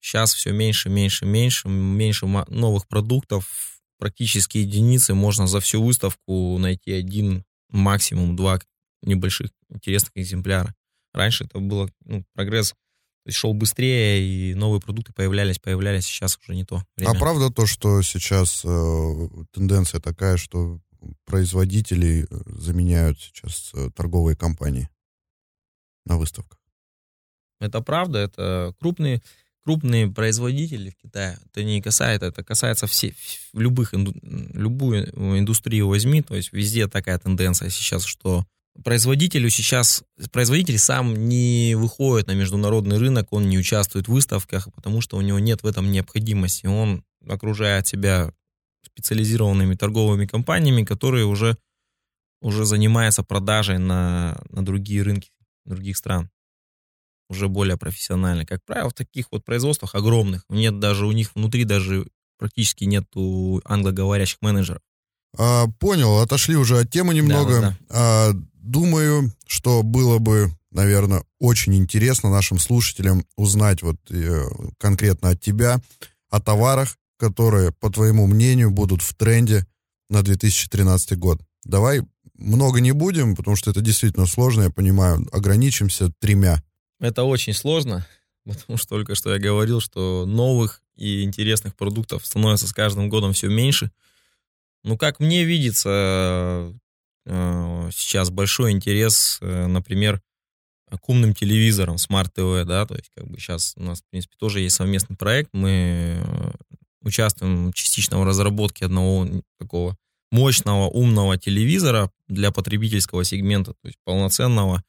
Сейчас 0.00 0.34
все 0.34 0.52
меньше, 0.52 0.90
меньше, 0.90 1.24
меньше, 1.24 1.68
меньше 1.68 2.26
новых 2.26 2.86
продуктов, 2.86 3.77
практически 3.98 4.58
единицы. 4.58 5.14
Можно 5.14 5.46
за 5.46 5.60
всю 5.60 5.82
выставку 5.82 6.58
найти 6.58 6.92
один, 6.92 7.44
максимум 7.70 8.36
два 8.36 8.60
небольших 9.02 9.50
интересных 9.68 10.12
экземпляра. 10.14 10.74
Раньше 11.12 11.44
это 11.44 11.58
было 11.58 11.90
ну, 12.04 12.24
прогресс 12.34 12.74
то 13.28 13.30
есть 13.30 13.40
шел 13.40 13.52
быстрее, 13.52 14.26
и 14.26 14.54
новые 14.54 14.80
продукты 14.80 15.12
появлялись, 15.12 15.58
появлялись, 15.58 16.06
сейчас 16.06 16.38
уже 16.38 16.54
не 16.54 16.64
то 16.64 16.82
время. 16.96 17.10
А 17.10 17.14
правда 17.14 17.50
то, 17.50 17.66
что 17.66 18.00
сейчас 18.00 18.62
э, 18.64 19.28
тенденция 19.52 20.00
такая, 20.00 20.38
что 20.38 20.80
производителей 21.26 22.22
э, 22.22 22.26
заменяют 22.46 23.20
сейчас 23.20 23.72
э, 23.74 23.90
торговые 23.94 24.34
компании 24.34 24.88
на 26.06 26.16
выставках? 26.16 26.58
Это 27.60 27.82
правда, 27.82 28.20
это 28.20 28.72
крупные, 28.80 29.20
крупные 29.68 30.08
производители 30.10 30.88
в 30.88 30.96
Китае. 30.96 31.36
Это 31.44 31.62
не 31.62 31.82
касается, 31.82 32.24
это 32.24 32.42
касается 32.42 32.86
всех, 32.86 33.12
любых, 33.52 33.92
любую 33.92 35.10
индустрию 35.38 35.88
возьми, 35.88 36.22
то 36.22 36.34
есть 36.34 36.54
везде 36.54 36.88
такая 36.88 37.18
тенденция 37.18 37.68
сейчас, 37.68 38.04
что 38.04 38.46
производителю 38.82 39.50
сейчас, 39.50 40.04
производитель 40.32 40.78
сам 40.78 41.28
не 41.28 41.74
выходит 41.76 42.28
на 42.28 42.32
международный 42.32 42.96
рынок, 42.96 43.30
он 43.30 43.50
не 43.50 43.58
участвует 43.58 44.08
в 44.08 44.12
выставках, 44.12 44.72
потому 44.74 45.02
что 45.02 45.18
у 45.18 45.20
него 45.20 45.38
нет 45.38 45.62
в 45.62 45.66
этом 45.66 45.92
необходимости. 45.92 46.64
Он 46.64 47.04
окружает 47.28 47.86
себя 47.86 48.32
специализированными 48.86 49.74
торговыми 49.74 50.24
компаниями, 50.24 50.82
которые 50.84 51.26
уже, 51.26 51.58
уже 52.40 52.64
занимаются 52.64 53.22
продажей 53.22 53.76
на, 53.76 54.42
на 54.48 54.64
другие 54.64 55.02
рынки 55.02 55.28
других 55.66 55.98
стран. 55.98 56.30
Уже 57.28 57.48
более 57.48 57.76
профессионально. 57.76 58.46
Как 58.46 58.64
правило, 58.64 58.90
в 58.90 58.94
таких 58.94 59.26
вот 59.30 59.44
производствах 59.44 59.94
огромных, 59.94 60.44
нет 60.48 60.78
даже 60.78 61.06
у 61.06 61.12
них 61.12 61.32
внутри 61.34 61.64
даже 61.64 62.06
практически 62.38 62.84
нету 62.84 63.60
англоговорящих 63.64 64.38
менеджеров. 64.40 64.80
А, 65.36 65.66
понял, 65.78 66.18
отошли 66.18 66.56
уже 66.56 66.80
от 66.80 66.90
темы 66.90 67.14
немного. 67.14 67.60
Да, 67.60 67.60
да. 67.60 67.76
А, 67.90 68.30
думаю, 68.54 69.32
что 69.46 69.82
было 69.82 70.18
бы, 70.18 70.50
наверное, 70.70 71.24
очень 71.38 71.74
интересно 71.74 72.30
нашим 72.30 72.58
слушателям 72.58 73.24
узнать 73.36 73.82
вот 73.82 73.96
э, 74.10 74.44
конкретно 74.78 75.30
от 75.30 75.40
тебя 75.40 75.80
о 76.30 76.40
товарах, 76.40 76.96
которые, 77.18 77.72
по 77.72 77.90
твоему 77.90 78.26
мнению, 78.26 78.70
будут 78.70 79.02
в 79.02 79.14
тренде 79.14 79.66
на 80.08 80.22
2013 80.22 81.18
год. 81.18 81.40
Давай 81.64 82.02
много 82.34 82.80
не 82.80 82.92
будем, 82.92 83.36
потому 83.36 83.56
что 83.56 83.70
это 83.70 83.80
действительно 83.80 84.26
сложно, 84.26 84.62
я 84.62 84.70
понимаю. 84.70 85.26
Ограничимся 85.32 86.12
тремя. 86.20 86.62
Это 87.00 87.24
очень 87.24 87.54
сложно, 87.54 88.06
потому 88.44 88.76
что 88.76 88.88
только 88.88 89.14
что 89.14 89.32
я 89.32 89.38
говорил, 89.38 89.80
что 89.80 90.26
новых 90.26 90.82
и 90.96 91.22
интересных 91.22 91.76
продуктов 91.76 92.26
становится 92.26 92.66
с 92.66 92.72
каждым 92.72 93.08
годом 93.08 93.32
все 93.32 93.48
меньше. 93.48 93.90
Ну, 94.84 94.96
как 94.96 95.20
мне 95.20 95.44
видится, 95.44 96.72
э, 97.26 97.90
сейчас 97.92 98.30
большой 98.30 98.72
интерес, 98.72 99.38
э, 99.40 99.66
например, 99.66 100.20
к 100.90 101.08
умным 101.08 101.34
телевизорам, 101.34 101.96
TV, 101.96 102.64
да, 102.64 102.86
то 102.86 102.94
есть 102.94 103.10
как 103.14 103.28
бы 103.28 103.38
сейчас 103.38 103.74
у 103.76 103.82
нас, 103.82 104.00
в 104.00 104.04
принципе, 104.10 104.34
тоже 104.38 104.60
есть 104.60 104.76
совместный 104.76 105.16
проект, 105.16 105.50
мы 105.52 106.22
э, 106.24 106.50
участвуем 107.02 107.72
частично 107.72 108.18
в 108.18 108.24
разработке 108.24 108.86
одного 108.86 109.28
такого 109.58 109.96
мощного 110.30 110.88
умного 110.88 111.38
телевизора 111.38 112.10
для 112.26 112.50
потребительского 112.50 113.24
сегмента, 113.24 113.72
то 113.72 113.86
есть 113.88 113.98
полноценного, 114.04 114.82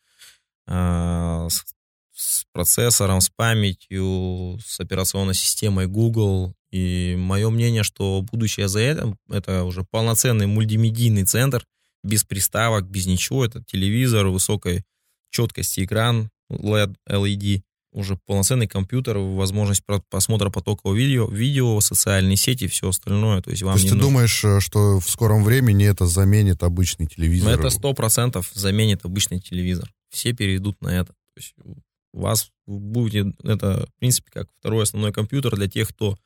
с 2.20 2.44
процессором, 2.52 3.22
с 3.22 3.30
памятью, 3.30 4.60
с 4.66 4.80
операционной 4.82 5.34
системой 5.34 5.88
Google, 5.88 6.54
и 6.70 7.16
мое 7.18 7.50
мнение, 7.50 7.84
что 7.84 8.22
будущее 8.30 8.68
за 8.68 8.82
этим, 8.82 9.18
это 9.30 9.64
уже 9.64 9.86
полноценный 9.90 10.46
мультимедийный 10.46 11.24
центр, 11.24 11.66
без 12.04 12.26
приставок, 12.26 12.90
без 12.90 13.06
ничего. 13.06 13.46
Это 13.46 13.64
телевизор, 13.64 14.28
высокой 14.28 14.84
четкости 15.32 15.86
экран, 15.86 16.30
LED, 16.52 16.96
LED, 17.08 17.62
уже 17.94 18.20
полноценный 18.26 18.68
компьютер, 18.68 19.18
возможность 19.18 19.84
просмотра 20.10 20.50
потокового 20.50 20.96
видео, 20.96 21.28
видео, 21.28 21.80
социальные 21.80 22.36
сети, 22.36 22.68
все 22.68 22.90
остальное. 22.90 23.42
То 23.42 23.50
есть, 23.50 23.64
вам 23.64 23.76
То 23.76 23.80
есть 23.80 23.90
ты 23.90 23.96
нужно... 23.96 24.10
думаешь, 24.10 24.44
э, 24.44 24.60
что 24.60 25.00
в 25.00 25.10
скором 25.10 25.44
времени 25.44 25.88
это 25.88 26.06
заменит 26.06 26.64
обычный 26.64 27.08
телевизор? 27.08 27.58
Это 27.58 27.70
сто 27.70 27.94
процентов 27.94 28.52
заменит 28.54 29.06
обычный 29.06 29.40
телевизор. 29.40 29.90
Все 30.10 30.34
перейдут 30.34 30.82
на 30.82 30.90
это. 30.90 31.14
То 31.14 31.38
есть 31.38 31.56
вас 32.14 32.50
будет 32.66 33.28
это, 33.44 33.88
в 33.88 34.00
принципе, 34.00 34.30
как 34.32 34.48
второй 34.60 34.84
основной 34.84 35.12
компьютер 35.12 35.56
для 35.56 35.68
тех, 35.68 35.90
кто 35.90 36.18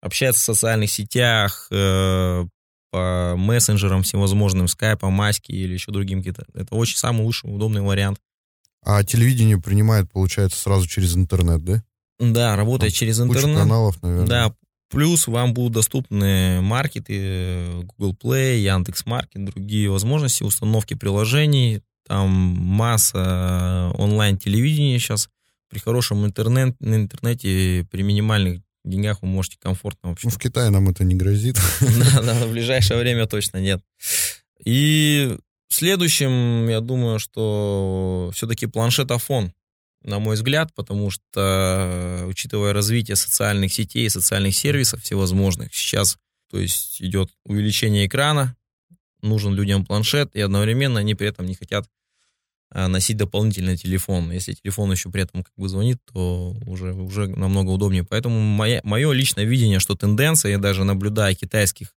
общаться 0.00 0.40
в 0.40 0.56
социальных 0.56 0.90
сетях, 0.90 1.68
э, 1.70 2.46
по 2.90 3.34
мессенджерам 3.36 4.02
всевозможным, 4.02 4.66
скайпа, 4.66 5.10
маски 5.10 5.52
или 5.52 5.74
еще 5.74 5.92
другим 5.92 6.18
какие-то. 6.18 6.44
Это 6.54 6.74
очень 6.74 6.96
самый 6.96 7.22
лучший, 7.22 7.54
удобный 7.54 7.82
вариант. 7.82 8.18
А 8.82 9.04
телевидение 9.04 9.60
принимает, 9.60 10.10
получается, 10.10 10.58
сразу 10.60 10.88
через 10.88 11.16
интернет, 11.16 11.64
да? 11.64 11.84
Да, 12.18 12.56
работает 12.56 12.92
Там 12.92 12.98
через 12.98 13.20
интернет. 13.20 13.58
каналов, 13.58 14.02
наверное. 14.02 14.26
Да, 14.26 14.54
плюс 14.90 15.26
вам 15.26 15.54
будут 15.54 15.72
доступны 15.74 16.60
маркеты, 16.60 17.84
Google 17.96 18.14
Play, 18.14 18.58
Яндекс 18.58 19.06
Маркет, 19.06 19.44
другие 19.44 19.90
возможности 19.90 20.42
установки 20.42 20.94
приложений. 20.94 21.82
Там 22.06 22.30
масса 22.30 23.92
онлайн-телевидения 23.94 24.98
сейчас. 24.98 25.28
При 25.68 25.78
хорошем 25.78 26.26
интернет, 26.26 26.74
интернете, 26.80 27.86
при 27.90 28.02
минимальных 28.02 28.60
деньгах 28.84 29.22
вы 29.22 29.28
можете 29.28 29.56
комфортно 29.60 30.10
вообще. 30.10 30.26
Ну, 30.28 30.32
в 30.34 30.38
Китае 30.38 30.70
нам 30.70 30.88
это 30.88 31.04
не 31.04 31.14
грозит. 31.14 31.56
Да, 31.80 32.22
да, 32.22 32.46
в 32.46 32.50
ближайшее 32.50 32.98
время 32.98 33.26
точно 33.26 33.58
нет. 33.58 33.80
И 34.64 35.36
следующим, 35.68 36.68
я 36.68 36.80
думаю, 36.80 37.18
что 37.18 38.30
все-таки 38.34 38.66
планшетофон, 38.66 39.52
на 40.02 40.18
мой 40.18 40.34
взгляд, 40.36 40.74
потому 40.74 41.10
что, 41.10 42.24
учитывая 42.26 42.72
развитие 42.72 43.16
социальных 43.16 43.72
сетей, 43.72 44.08
социальных 44.08 44.54
сервисов 44.54 45.02
всевозможных, 45.02 45.74
сейчас, 45.74 46.18
то 46.50 46.58
есть 46.58 47.00
идет 47.02 47.30
увеличение 47.44 48.06
экрана, 48.06 48.56
нужен 49.22 49.54
людям 49.54 49.84
планшет, 49.84 50.34
и 50.34 50.40
одновременно 50.40 51.00
они 51.00 51.14
при 51.14 51.28
этом 51.28 51.46
не 51.46 51.54
хотят 51.54 51.88
а, 52.72 52.88
носить 52.88 53.16
дополнительный 53.16 53.76
телефон. 53.76 54.30
Если 54.30 54.52
телефон 54.52 54.92
еще 54.92 55.10
при 55.10 55.22
этом 55.22 55.42
как 55.42 55.52
бы 55.56 55.68
звонит, 55.68 55.98
то 56.12 56.56
уже, 56.66 56.92
уже 56.92 57.26
намного 57.28 57.70
удобнее. 57.70 58.04
Поэтому 58.04 58.38
мое, 58.38 58.80
мое 58.84 59.10
личное 59.12 59.44
видение, 59.44 59.80
что 59.80 59.96
тенденция, 59.96 60.52
я 60.52 60.58
даже 60.58 60.84
наблюдая 60.84 61.34
китайских, 61.34 61.92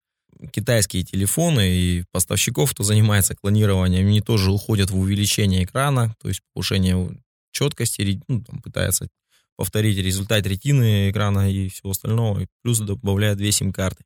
китайские 0.51 1.03
телефоны 1.03 1.69
и 1.69 2.05
поставщиков, 2.11 2.71
кто 2.71 2.83
занимается 2.83 3.35
клонированием, 3.35 4.07
они 4.07 4.21
тоже 4.21 4.51
уходят 4.51 4.89
в 4.89 4.97
увеличение 4.97 5.63
экрана, 5.63 6.15
то 6.19 6.27
есть 6.27 6.41
повышение 6.53 7.17
четкости, 7.51 8.19
ну, 8.27 8.43
там, 8.43 8.59
пытаются 8.61 9.07
повторить 9.55 9.99
результат 9.99 10.45
ретины 10.47 11.11
экрана 11.11 11.51
и 11.51 11.69
всего 11.69 11.91
остального, 11.91 12.39
и 12.39 12.47
плюс 12.63 12.79
добавляют 12.79 13.37
две 13.37 13.51
сим-карты. 13.51 14.03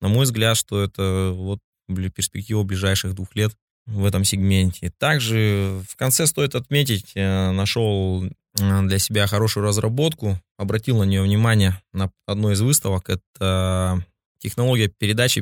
на 0.00 0.06
мой 0.06 0.24
взгляд, 0.24 0.56
что 0.56 0.80
это 0.80 1.32
вот 1.34 1.58
перспектива 1.88 2.62
ближайших 2.62 3.14
двух 3.14 3.34
лет 3.34 3.52
в 3.86 4.04
этом 4.04 4.24
сегменте. 4.24 4.92
Также 4.98 5.80
в 5.88 5.96
конце 5.96 6.26
стоит 6.26 6.54
отметить, 6.54 7.12
э, 7.14 7.50
нашел 7.50 8.24
э, 8.24 8.82
для 8.82 8.98
себя 8.98 9.26
хорошую 9.26 9.64
разработку, 9.64 10.38
обратил 10.58 10.98
на 10.98 11.04
нее 11.04 11.22
внимание 11.22 11.80
на 11.92 12.10
одной 12.26 12.54
из 12.54 12.60
выставок. 12.60 13.08
Это 13.08 14.04
технология 14.38 14.88
передачи 14.88 15.40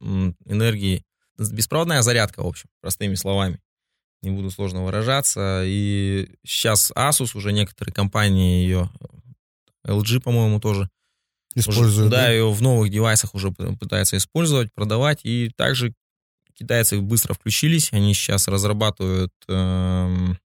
энергии, 0.00 1.04
беспроводная 1.38 2.02
зарядка, 2.02 2.42
в 2.42 2.46
общем, 2.46 2.68
простыми 2.80 3.14
словами. 3.14 3.60
Не 4.22 4.30
буду 4.30 4.50
сложно 4.50 4.84
выражаться. 4.84 5.62
И 5.64 6.28
сейчас 6.44 6.92
Asus, 6.92 7.36
уже 7.36 7.52
некоторые 7.52 7.94
компании 7.94 8.62
ее, 8.62 8.90
LG, 9.86 10.20
по-моему, 10.20 10.60
тоже 10.60 10.88
Используют, 11.54 11.92
уже, 11.92 12.04
да, 12.08 12.26
да, 12.26 12.30
ее 12.30 12.52
в 12.52 12.62
новых 12.62 12.90
девайсах 12.90 13.34
уже 13.34 13.50
пытаются 13.50 14.16
использовать, 14.16 14.72
продавать. 14.72 15.20
И 15.24 15.50
также 15.56 15.94
китайцы 16.54 17.00
быстро 17.00 17.34
включились, 17.34 17.92
они 17.92 18.14
сейчас 18.14 18.48
разрабатывают... 18.48 19.32
Эм, 19.48 20.38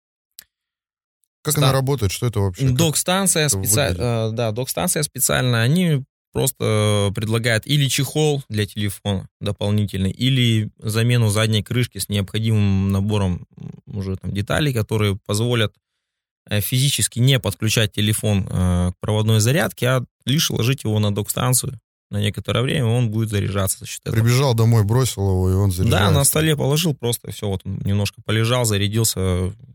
как 1.43 1.53
ста... 1.53 1.61
она 1.61 1.71
работает? 1.73 2.11
Что 2.11 2.27
это 2.27 2.39
вообще? 2.39 2.69
Док-станция, 2.69 3.49
специ... 3.49 3.95
э, 3.97 4.31
да, 4.31 4.51
док-станция 4.51 5.03
специальная. 5.03 5.61
Они 5.61 6.03
просто 6.31 7.11
предлагают 7.13 7.67
или 7.67 7.87
чехол 7.87 8.43
для 8.49 8.65
телефона 8.65 9.29
дополнительный, 9.39 10.11
или 10.11 10.71
замену 10.79 11.29
задней 11.29 11.63
крышки 11.63 11.99
с 11.99 12.09
необходимым 12.09 12.91
набором 12.91 13.45
уже 13.85 14.17
там 14.17 14.33
деталей, 14.33 14.73
которые 14.73 15.17
позволят 15.25 15.73
э, 15.75 15.82
физически 16.49 17.19
не 17.19 17.39
подключать 17.39 17.93
телефон 17.93 18.47
э, 18.49 18.91
к 18.91 18.99
проводной 18.99 19.39
зарядке, 19.39 19.87
а 19.87 20.05
лишь 20.25 20.49
ложить 20.49 20.83
его 20.83 20.99
на 20.99 21.13
док-станцию 21.13 21.79
на 22.13 22.21
некоторое 22.21 22.61
время 22.61 22.85
он 22.85 23.09
будет 23.09 23.29
заряжаться 23.29 23.79
за 23.79 23.87
счет 23.87 24.01
этого. 24.05 24.15
Прибежал 24.15 24.53
домой, 24.53 24.83
бросил 24.83 25.27
его, 25.27 25.49
и 25.49 25.53
он 25.53 25.71
заряжается. 25.71 26.09
Да, 26.09 26.11
на 26.11 26.23
столе 26.23 26.55
положил 26.55 26.93
просто, 26.93 27.31
все, 27.31 27.47
вот 27.47 27.65
немножко 27.65 28.21
полежал, 28.23 28.65
зарядился. 28.65 29.19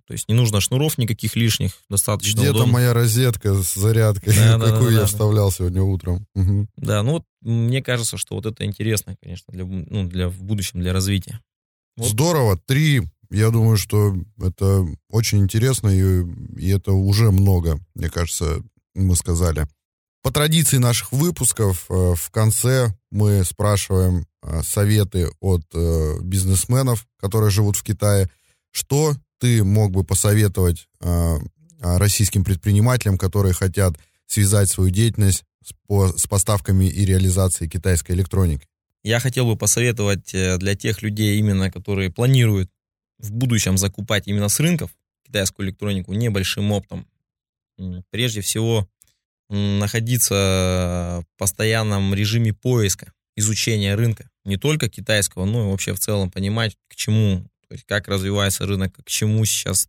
То 0.07 0.13
есть 0.13 0.29
не 0.29 0.35
нужно 0.37 0.61
шнуров 0.61 0.99
никаких 0.99 1.35
лишних, 1.35 1.73
достаточно 1.91 2.39
Где-то 2.39 2.65
моя 2.65 2.95
розетка 2.95 3.61
с 3.61 3.75
зарядкой, 3.75 4.35
да, 4.37 4.57
какую 4.59 4.91
да, 4.91 4.95
я 4.95 5.01
да, 5.01 5.07
вставлял 5.07 5.51
сегодня 5.51 5.83
утром. 5.83 6.27
Угу. 6.37 6.69
Да, 6.77 7.03
ну 7.03 7.13
вот 7.13 7.25
мне 7.43 7.83
кажется, 7.83 8.17
что 8.17 8.37
вот 8.37 8.47
это 8.47 8.65
интересно, 8.65 9.17
конечно, 9.21 9.53
для, 9.53 9.65
ну, 9.65 10.05
для 10.07 10.29
в 10.29 10.41
будущем, 10.41 10.81
для 10.81 10.93
развития. 10.93 11.41
Вот. 11.97 12.09
Здорово, 12.09 12.57
три 12.57 13.03
я 13.31 13.51
думаю, 13.51 13.77
что 13.77 14.17
это 14.41 14.87
очень 15.11 15.39
интересно, 15.39 15.89
и, 15.89 16.25
и 16.57 16.71
это 16.71 16.93
уже 16.93 17.31
много, 17.31 17.79
мне 17.95 18.09
кажется, 18.09 18.63
мы 18.95 19.17
сказали. 19.17 19.67
По 20.23 20.33
традиции 20.33 20.79
наших 20.79 21.13
выпусков 21.13 21.87
э, 21.89 22.15
в 22.15 22.31
конце 22.31 22.95
мы 23.11 23.45
спрашиваем 23.45 24.27
э, 24.43 24.63
советы 24.63 25.31
от 25.41 25.63
э, 25.75 26.19
бизнесменов, 26.23 27.07
которые 27.21 27.51
живут 27.51 27.77
в 27.77 27.85
Китае. 27.85 28.29
Что 28.71 29.15
ты 29.39 29.63
мог 29.63 29.93
бы 29.93 30.05
посоветовать 30.05 30.89
российским 31.81 32.45
предпринимателям, 32.45 33.17
которые 33.17 33.55
хотят 33.55 33.95
связать 34.27 34.69
свою 34.69 34.91
деятельность 34.91 35.45
с 35.89 36.27
поставками 36.27 36.87
и 36.87 37.05
реализацией 37.05 37.71
китайской 37.71 38.13
электроники? 38.13 38.67
Я 39.05 39.21
хотел 39.21 39.47
бы 39.47 39.57
посоветовать 39.57 40.33
для 40.33 40.75
тех 40.75 41.03
людей, 41.03 41.39
именно 41.39 41.71
которые 41.71 42.11
планируют 42.11 42.69
в 43.19 43.33
будущем 43.33 43.79
закупать 43.79 44.27
именно 44.27 44.49
с 44.49 44.61
рынков 44.61 44.91
китайскую 45.25 45.67
электронику 45.67 46.13
небольшим 46.15 46.73
оптом. 46.73 47.07
Прежде 48.11 48.41
всего, 48.41 48.89
находиться 49.49 51.23
в 51.23 51.39
постоянном 51.39 52.15
режиме 52.15 52.53
поиска, 52.53 53.13
изучения 53.37 53.95
рынка, 53.95 54.31
не 54.45 54.57
только 54.57 54.89
китайского, 54.89 55.45
но 55.45 55.67
и 55.67 55.71
вообще 55.71 55.95
в 55.95 56.01
целом 56.01 56.31
понимать, 56.31 56.77
к 56.89 56.97
чему, 56.97 57.45
то 57.69 57.75
есть 57.75 57.85
как 57.85 58.09
развивается 58.09 58.67
рынок, 58.67 58.95
к 58.97 59.09
чему 59.09 59.45
сейчас 59.45 59.89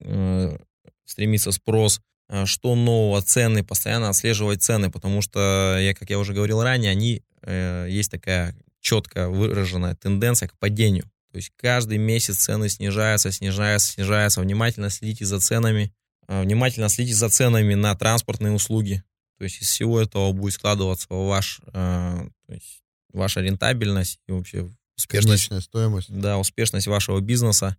э, 0.00 0.58
стремится 1.04 1.50
спрос, 1.52 2.00
э, 2.28 2.46
что 2.46 2.74
нового, 2.74 3.22
цены, 3.22 3.64
постоянно 3.64 4.08
отслеживать 4.08 4.62
цены, 4.62 4.90
потому 4.90 5.20
что, 5.20 5.78
я, 5.80 5.94
как 5.94 6.10
я 6.10 6.18
уже 6.18 6.32
говорил 6.32 6.62
ранее, 6.62 6.92
они, 6.92 7.22
э, 7.42 7.88
есть 7.90 8.10
такая 8.10 8.54
четко 8.80 9.28
выраженная 9.28 9.96
тенденция 9.96 10.48
к 10.48 10.56
падению. 10.58 11.10
То 11.36 11.38
есть 11.38 11.52
каждый 11.56 11.98
месяц 11.98 12.38
цены 12.38 12.68
снижаются, 12.68 13.30
снижаются, 13.30 13.92
снижаются. 13.92 14.40
Внимательно 14.40 14.88
следите 14.90 15.26
за 15.26 15.38
ценами, 15.38 15.92
Э, 16.28 16.42
внимательно 16.42 16.88
следить 16.88 17.16
за 17.16 17.28
ценами 17.28 17.74
на 17.74 17.94
транспортные 17.94 18.52
услуги. 18.52 19.02
То 19.38 19.44
есть 19.44 19.60
из 19.62 19.68
всего 19.68 20.00
этого 20.00 20.32
будет 20.32 20.54
складываться 20.54 21.06
ваш, 21.10 21.60
э, 21.72 22.28
то 22.46 22.52
есть 22.52 22.82
ваша 23.12 23.40
рентабельность 23.40 24.20
и 24.26 24.32
вообще 24.32 24.68
успешность. 24.96 25.48
Конечная 25.48 25.60
стоимость. 25.60 26.10
Да, 26.10 26.38
успешность 26.38 26.86
вашего 26.86 27.20
бизнеса. 27.20 27.76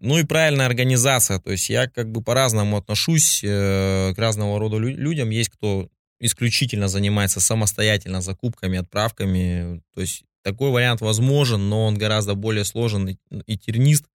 Ну 0.00 0.18
и 0.18 0.24
правильная 0.24 0.66
организация. 0.66 1.38
То 1.38 1.50
есть 1.50 1.68
я 1.70 1.88
как 1.88 2.10
бы 2.10 2.22
по-разному 2.22 2.76
отношусь 2.76 3.42
э, 3.44 4.14
к 4.14 4.18
разного 4.18 4.58
рода 4.58 4.78
людям. 4.78 5.30
Есть 5.30 5.50
кто 5.50 5.88
исключительно 6.20 6.88
занимается 6.88 7.40
самостоятельно 7.40 8.20
закупками, 8.20 8.78
отправками. 8.78 9.82
То 9.94 10.00
есть 10.00 10.24
такой 10.42 10.70
вариант 10.70 11.00
возможен, 11.00 11.68
но 11.68 11.86
он 11.86 11.98
гораздо 11.98 12.34
более 12.34 12.64
сложен 12.64 13.08
и, 13.08 13.16
и 13.46 13.58
тернист, 13.58 14.06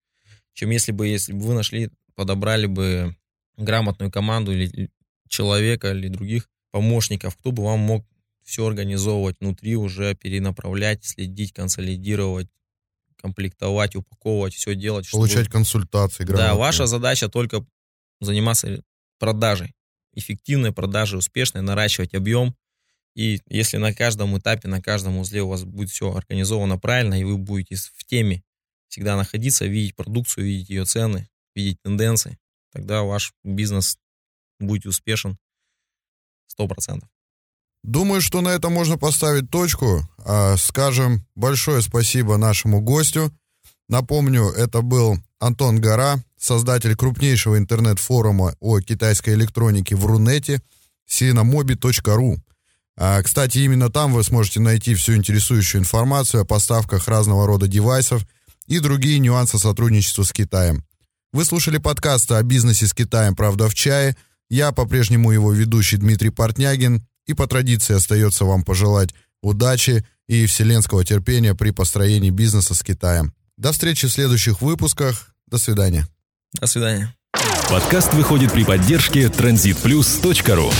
чем 0.53 0.69
если 0.69 0.91
бы, 0.91 1.07
если 1.07 1.33
бы 1.33 1.39
вы 1.39 1.53
нашли 1.53 1.89
подобрали 2.15 2.67
бы 2.67 3.15
грамотную 3.57 4.11
команду 4.11 4.51
или 4.51 4.89
человека, 5.27 5.91
или 5.91 6.07
других 6.07 6.49
помощников, 6.71 7.35
кто 7.35 7.51
бы 7.51 7.63
вам 7.63 7.79
мог 7.79 8.05
все 8.43 8.65
организовывать 8.65 9.37
внутри, 9.39 9.75
уже 9.75 10.15
перенаправлять, 10.15 11.05
следить, 11.05 11.53
консолидировать, 11.53 12.49
комплектовать, 13.17 13.95
упаковывать, 13.95 14.53
все 14.53 14.75
делать. 14.75 15.09
Получать 15.09 15.45
чтобы... 15.45 15.51
консультации. 15.51 16.23
Грамотные. 16.23 16.49
Да, 16.49 16.55
ваша 16.55 16.85
задача 16.85 17.29
только 17.29 17.65
заниматься 18.19 18.83
продажей. 19.17 19.73
Эффективной 20.13 20.73
продажей, 20.73 21.17
успешной, 21.17 21.63
наращивать 21.63 22.13
объем. 22.13 22.55
И 23.15 23.41
если 23.47 23.77
на 23.77 23.93
каждом 23.93 24.37
этапе, 24.37 24.67
на 24.67 24.81
каждом 24.81 25.17
узле 25.17 25.43
у 25.43 25.49
вас 25.49 25.63
будет 25.63 25.89
все 25.89 26.13
организовано 26.13 26.79
правильно, 26.79 27.19
и 27.19 27.23
вы 27.23 27.37
будете 27.37 27.75
в 27.75 28.03
теме 28.05 28.43
всегда 28.87 29.15
находиться, 29.15 29.65
видеть 29.65 29.95
продукцию, 29.95 30.45
видеть 30.45 30.69
ее 30.69 30.85
цены, 30.85 31.29
видеть 31.55 31.81
тенденции, 31.83 32.37
тогда 32.71 33.03
ваш 33.03 33.33
бизнес 33.43 33.97
будет 34.59 34.85
успешен 34.85 35.37
100%. 36.59 37.03
Думаю, 37.83 38.21
что 38.21 38.41
на 38.41 38.49
этом 38.49 38.71
можно 38.73 38.97
поставить 38.97 39.49
точку. 39.49 40.07
А, 40.17 40.55
скажем 40.57 41.25
большое 41.35 41.81
спасибо 41.81 42.37
нашему 42.37 42.81
гостю. 42.81 43.31
Напомню, 43.89 44.45
это 44.45 44.81
был 44.81 45.17
Антон 45.39 45.81
Гора, 45.81 46.23
создатель 46.37 46.95
крупнейшего 46.95 47.57
интернет-форума 47.57 48.55
о 48.59 48.79
китайской 48.79 49.33
электронике 49.33 49.95
в 49.95 50.05
Рунете, 50.05 50.61
sinamobi.ru. 51.09 52.37
А, 52.95 53.21
кстати, 53.21 53.59
именно 53.59 53.89
там 53.89 54.13
вы 54.13 54.23
сможете 54.23 54.59
найти 54.59 54.93
всю 54.93 55.15
интересующую 55.15 55.81
информацию 55.81 56.41
о 56.41 56.45
поставках 56.45 57.07
разного 57.07 57.47
рода 57.47 57.67
девайсов 57.67 58.25
и 58.67 58.79
другие 58.79 59.19
нюансы 59.19 59.57
сотрудничества 59.57 60.23
с 60.23 60.31
Китаем. 60.31 60.83
Вы 61.31 61.45
слушали 61.45 61.77
подкасты 61.77 62.35
о 62.35 62.43
бизнесе 62.43 62.85
с 62.85 62.93
Китаем 62.93 63.35
«Правда 63.35 63.67
в 63.67 63.73
чае». 63.73 64.15
Я 64.49 64.71
по-прежнему 64.71 65.31
его 65.31 65.51
ведущий 65.51 65.97
Дмитрий 65.97 66.29
Портнягин. 66.29 67.05
И 67.25 67.33
по 67.33 67.47
традиции 67.47 67.95
остается 67.95 68.45
вам 68.45 68.63
пожелать 68.63 69.15
удачи 69.41 70.05
и 70.27 70.45
вселенского 70.45 71.05
терпения 71.05 71.55
при 71.55 71.71
построении 71.71 72.29
бизнеса 72.29 72.75
с 72.75 72.83
Китаем. 72.83 73.33
До 73.57 73.71
встречи 73.71 74.07
в 74.07 74.11
следующих 74.11 74.61
выпусках. 74.61 75.33
До 75.47 75.57
свидания. 75.57 76.07
До 76.59 76.67
свидания. 76.67 77.15
Подкаст 77.69 78.13
выходит 78.13 78.51
при 78.51 78.63
поддержке 78.63 79.25
transitplus.ru 79.25 80.73